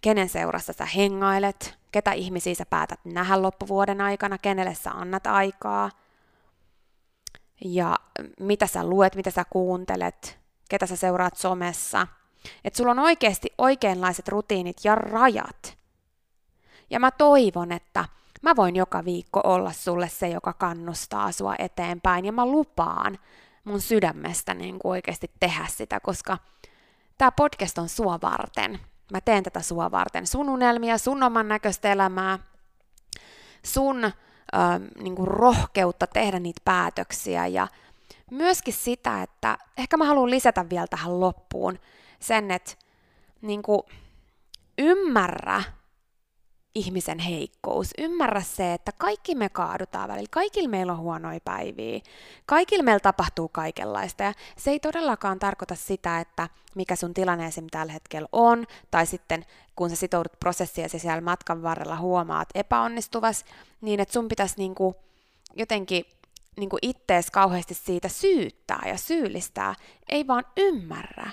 kenen 0.00 0.28
seurassa 0.28 0.72
sä 0.72 0.84
hengailet, 0.84 1.78
ketä 1.96 2.12
ihmisiä 2.12 2.54
sä 2.54 2.66
päätät 2.70 3.00
nähdä 3.04 3.42
loppuvuoden 3.42 4.00
aikana, 4.00 4.38
kenelle 4.38 4.74
sä 4.74 4.90
annat 4.90 5.26
aikaa, 5.26 5.90
ja 7.64 7.98
mitä 8.40 8.66
sä 8.66 8.84
luet, 8.84 9.14
mitä 9.14 9.30
sä 9.30 9.44
kuuntelet, 9.50 10.38
ketä 10.68 10.86
sä 10.86 10.96
seuraat 10.96 11.36
somessa. 11.36 12.06
Että 12.64 12.76
sulla 12.76 12.90
on 12.90 12.98
oikeasti 12.98 13.48
oikeanlaiset 13.58 14.28
rutiinit 14.28 14.76
ja 14.84 14.94
rajat. 14.94 15.78
Ja 16.90 17.00
mä 17.00 17.10
toivon, 17.10 17.72
että 17.72 18.04
mä 18.42 18.56
voin 18.56 18.76
joka 18.76 19.04
viikko 19.04 19.40
olla 19.44 19.72
sulle 19.72 20.08
se, 20.08 20.28
joka 20.28 20.52
kannustaa 20.52 21.32
sua 21.32 21.54
eteenpäin. 21.58 22.24
Ja 22.24 22.32
mä 22.32 22.46
lupaan 22.46 23.18
mun 23.64 23.80
sydämestä 23.80 24.54
niin 24.54 24.76
oikeasti 24.84 25.30
tehdä 25.40 25.66
sitä, 25.68 26.00
koska 26.00 26.38
tämä 27.18 27.32
podcast 27.32 27.78
on 27.78 27.88
sua 27.88 28.18
varten. 28.22 28.80
Mä 29.12 29.20
teen 29.20 29.42
tätä 29.42 29.60
sua 29.60 29.90
varten. 29.90 30.26
Sun 30.26 30.48
unelmia, 30.48 30.98
sun 30.98 31.22
oman 31.22 31.48
näköistä 31.48 31.92
elämää, 31.92 32.38
sun 33.62 34.04
äh, 34.04 34.12
niin 35.02 35.14
kuin 35.16 35.28
rohkeutta 35.28 36.06
tehdä 36.06 36.38
niitä 36.38 36.60
päätöksiä 36.64 37.46
ja 37.46 37.68
myöskin 38.30 38.74
sitä, 38.74 39.22
että 39.22 39.58
ehkä 39.78 39.96
mä 39.96 40.04
haluan 40.04 40.30
lisätä 40.30 40.70
vielä 40.70 40.86
tähän 40.86 41.20
loppuun 41.20 41.78
sen, 42.20 42.50
että 42.50 42.72
niin 43.40 43.62
kuin, 43.62 43.82
ymmärrä 44.78 45.62
ihmisen 46.76 47.18
heikkous. 47.18 47.90
Ymmärrä 47.98 48.40
se, 48.40 48.74
että 48.74 48.92
kaikki 48.98 49.34
me 49.34 49.48
kaadutaan 49.48 50.08
välillä, 50.08 50.28
kaikilla 50.30 50.68
meillä 50.68 50.92
on 50.92 50.98
huonoja 50.98 51.40
päiviä, 51.44 52.00
kaikilla 52.46 52.84
meillä 52.84 53.00
tapahtuu 53.00 53.48
kaikenlaista 53.48 54.22
ja 54.22 54.32
se 54.58 54.70
ei 54.70 54.80
todellakaan 54.80 55.38
tarkoita 55.38 55.74
sitä, 55.74 56.20
että 56.20 56.48
mikä 56.74 56.96
sun 56.96 57.14
tilanne 57.14 57.46
esim. 57.46 57.66
tällä 57.70 57.92
hetkellä 57.92 58.28
on, 58.32 58.66
tai 58.90 59.06
sitten 59.06 59.44
kun 59.76 59.90
sä 59.90 59.96
sitoudut 59.96 60.40
prosessiin 60.40 60.88
ja 60.92 60.98
siellä 60.98 61.20
matkan 61.20 61.62
varrella 61.62 61.96
huomaat 61.96 62.48
epäonnistuvas, 62.54 63.44
niin 63.80 64.00
että 64.00 64.12
sun 64.12 64.28
pitäisi 64.28 64.54
niinku 64.58 64.96
jotenkin 65.54 66.04
niinku 66.56 66.78
ittees 66.82 67.30
kauheasti 67.30 67.74
siitä 67.74 68.08
syyttää 68.08 68.82
ja 68.86 68.96
syyllistää, 68.96 69.74
ei 70.08 70.26
vaan 70.26 70.44
ymmärrä. 70.56 71.30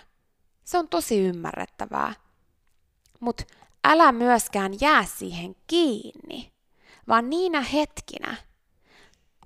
Se 0.63 0.77
on 0.77 0.87
tosi 0.87 1.19
ymmärrettävää. 1.19 2.13
Mutta 3.19 3.43
älä 3.83 4.11
myöskään 4.11 4.71
jää 4.81 5.05
siihen 5.05 5.55
kiinni, 5.67 6.51
vaan 7.07 7.29
niinä 7.29 7.61
hetkinä, 7.61 8.35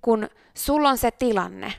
kun 0.01 0.29
sulla 0.53 0.89
on 0.89 0.97
se 0.97 1.11
tilanne, 1.11 1.73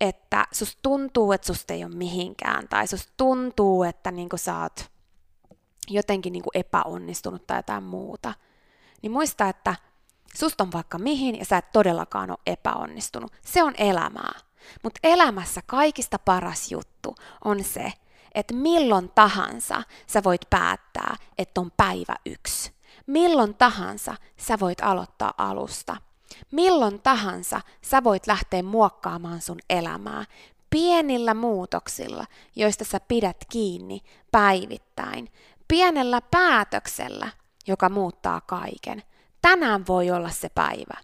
että 0.00 0.46
sus 0.52 0.78
tuntuu, 0.82 1.32
että 1.32 1.46
susta 1.46 1.74
ei 1.74 1.84
ole 1.84 1.94
mihinkään, 1.94 2.68
tai 2.68 2.86
sus 2.86 3.08
tuntuu, 3.16 3.82
että 3.82 4.10
niinku 4.10 4.36
sä 4.36 4.60
oot 4.60 4.90
jotenkin 5.88 6.32
niinku 6.32 6.50
epäonnistunut 6.54 7.46
tai 7.46 7.58
jotain 7.58 7.84
muuta, 7.84 8.34
niin 9.02 9.12
muista, 9.12 9.48
että 9.48 9.76
susta 10.34 10.64
on 10.64 10.72
vaikka 10.72 10.98
mihin 10.98 11.38
ja 11.38 11.44
sä 11.44 11.56
et 11.56 11.72
todellakaan 11.72 12.30
ole 12.30 12.38
epäonnistunut. 12.46 13.32
Se 13.42 13.62
on 13.62 13.74
elämää. 13.78 14.40
Mutta 14.82 15.00
elämässä 15.02 15.60
kaikista 15.66 16.18
paras 16.18 16.72
juttu 16.72 17.14
on 17.44 17.64
se, 17.64 17.92
että 18.34 18.54
milloin 18.54 19.08
tahansa 19.08 19.82
sä 20.06 20.24
voit 20.24 20.50
päättää, 20.50 21.16
että 21.38 21.60
on 21.60 21.72
päivä 21.76 22.16
yksi. 22.26 22.72
Milloin 23.06 23.54
tahansa 23.54 24.14
sä 24.36 24.60
voit 24.60 24.78
aloittaa 24.82 25.34
alusta. 25.38 25.96
Milloin 26.52 27.00
tahansa 27.00 27.60
sä 27.82 28.04
voit 28.04 28.26
lähteä 28.26 28.62
muokkaamaan 28.62 29.40
sun 29.40 29.58
elämää 29.70 30.24
pienillä 30.70 31.34
muutoksilla, 31.34 32.26
joista 32.56 32.84
sä 32.84 33.00
pidät 33.00 33.36
kiinni 33.50 34.00
päivittäin. 34.30 35.28
Pienellä 35.68 36.20
päätöksellä, 36.20 37.28
joka 37.66 37.88
muuttaa 37.88 38.40
kaiken. 38.40 39.02
Tänään 39.42 39.86
voi 39.86 40.10
olla 40.10 40.30
se 40.30 40.48
päivä. 40.48 40.94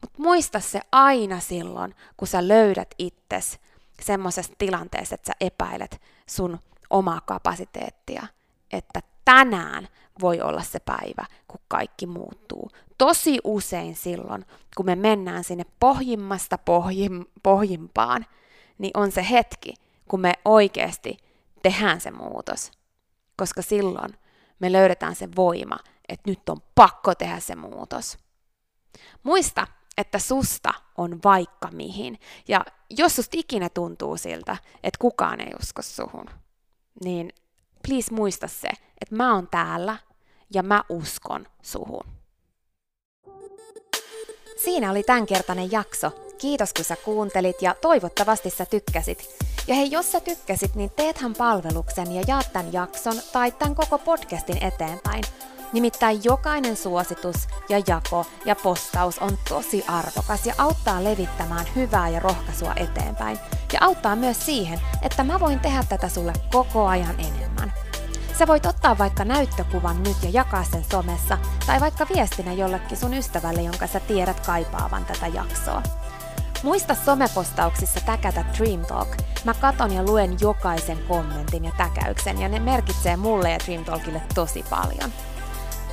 Mutta 0.00 0.22
muista 0.22 0.60
se 0.60 0.80
aina 0.92 1.40
silloin, 1.40 1.94
kun 2.16 2.28
sä 2.28 2.48
löydät 2.48 2.94
itses 2.98 3.58
semmoisesta 4.02 4.54
tilanteessa, 4.58 5.14
että 5.14 5.26
sä 5.26 5.32
epäilet 5.40 6.02
sun 6.26 6.58
omaa 6.94 7.20
kapasiteettia, 7.20 8.26
että 8.72 9.00
tänään 9.24 9.88
voi 10.20 10.40
olla 10.40 10.62
se 10.62 10.80
päivä, 10.80 11.26
kun 11.48 11.60
kaikki 11.68 12.06
muuttuu. 12.06 12.70
Tosi 12.98 13.38
usein 13.44 13.94
silloin, 13.94 14.46
kun 14.76 14.86
me 14.86 14.96
mennään 14.96 15.44
sinne 15.44 15.64
pohjimmasta 15.80 16.58
pohjim, 16.58 17.24
pohjimpaan, 17.42 18.26
niin 18.78 18.90
on 18.94 19.12
se 19.12 19.26
hetki, 19.30 19.74
kun 20.08 20.20
me 20.20 20.32
oikeasti 20.44 21.16
tehdään 21.62 22.00
se 22.00 22.10
muutos. 22.10 22.72
Koska 23.36 23.62
silloin 23.62 24.18
me 24.60 24.72
löydetään 24.72 25.14
se 25.14 25.28
voima, 25.36 25.76
että 26.08 26.30
nyt 26.30 26.48
on 26.48 26.58
pakko 26.74 27.14
tehdä 27.14 27.40
se 27.40 27.56
muutos. 27.56 28.18
Muista, 29.22 29.66
että 29.98 30.18
susta 30.18 30.74
on 30.98 31.20
vaikka 31.24 31.68
mihin. 31.72 32.18
Ja 32.48 32.64
jos 32.90 33.16
susta 33.16 33.36
ikinä 33.38 33.68
tuntuu 33.68 34.16
siltä, 34.16 34.56
että 34.82 34.98
kukaan 34.98 35.40
ei 35.40 35.52
usko 35.62 35.82
suhun, 35.82 36.26
niin 37.04 37.32
please 37.86 38.14
muista 38.14 38.48
se, 38.48 38.68
että 38.68 39.16
mä 39.16 39.34
oon 39.34 39.48
täällä 39.50 39.96
ja 40.54 40.62
mä 40.62 40.84
uskon 40.88 41.46
suhun. 41.62 42.06
Siinä 44.64 44.90
oli 44.90 45.02
tämänkertainen 45.02 45.72
jakso. 45.72 46.10
Kiitos 46.38 46.74
kun 46.74 46.84
sä 46.84 46.96
kuuntelit 46.96 47.62
ja 47.62 47.74
toivottavasti 47.80 48.50
sä 48.50 48.66
tykkäsit. 48.66 49.28
Ja 49.66 49.74
hei, 49.74 49.90
jos 49.90 50.12
sä 50.12 50.20
tykkäsit, 50.20 50.74
niin 50.74 50.90
teethän 50.90 51.34
palveluksen 51.34 52.12
ja 52.12 52.22
jaat 52.28 52.52
tämän 52.52 52.72
jakson 52.72 53.14
tai 53.32 53.52
tämän 53.52 53.74
koko 53.74 53.98
podcastin 53.98 54.64
eteenpäin. 54.64 55.24
Nimittäin 55.72 56.20
jokainen 56.24 56.76
suositus 56.76 57.36
ja 57.68 57.82
jako 57.86 58.26
ja 58.44 58.56
postaus 58.56 59.18
on 59.18 59.38
tosi 59.48 59.84
arvokas 59.88 60.46
ja 60.46 60.54
auttaa 60.58 61.04
levittämään 61.04 61.66
hyvää 61.76 62.08
ja 62.08 62.20
rohkaisua 62.20 62.72
eteenpäin. 62.76 63.38
Ja 63.74 63.80
auttaa 63.82 64.16
myös 64.16 64.46
siihen, 64.46 64.80
että 65.02 65.24
mä 65.24 65.40
voin 65.40 65.60
tehdä 65.60 65.84
tätä 65.88 66.08
sulle 66.08 66.32
koko 66.52 66.86
ajan 66.86 67.14
enemmän. 67.18 67.72
Sä 68.38 68.46
voit 68.46 68.66
ottaa 68.66 68.98
vaikka 68.98 69.24
näyttökuvan 69.24 70.02
nyt 70.02 70.16
ja 70.22 70.30
jakaa 70.32 70.64
sen 70.64 70.84
somessa, 70.90 71.38
tai 71.66 71.80
vaikka 71.80 72.06
viestinä 72.14 72.52
jollekin 72.52 72.96
sun 72.96 73.14
ystävälle, 73.14 73.62
jonka 73.62 73.86
sä 73.86 74.00
tiedät 74.00 74.46
kaipaavan 74.46 75.04
tätä 75.04 75.26
jaksoa. 75.26 75.82
Muista 76.62 76.94
somepostauksissa 76.94 78.00
täkätä 78.00 78.44
Dream 78.58 78.84
Talk. 78.86 79.08
Mä 79.44 79.54
katon 79.54 79.92
ja 79.92 80.02
luen 80.02 80.36
jokaisen 80.40 80.98
kommentin 81.08 81.64
ja 81.64 81.72
täkäyksen, 81.76 82.40
ja 82.40 82.48
ne 82.48 82.58
merkitsee 82.58 83.16
mulle 83.16 83.50
ja 83.50 83.58
Dream 83.66 83.84
Talkille 83.84 84.22
tosi 84.34 84.64
paljon. 84.70 85.12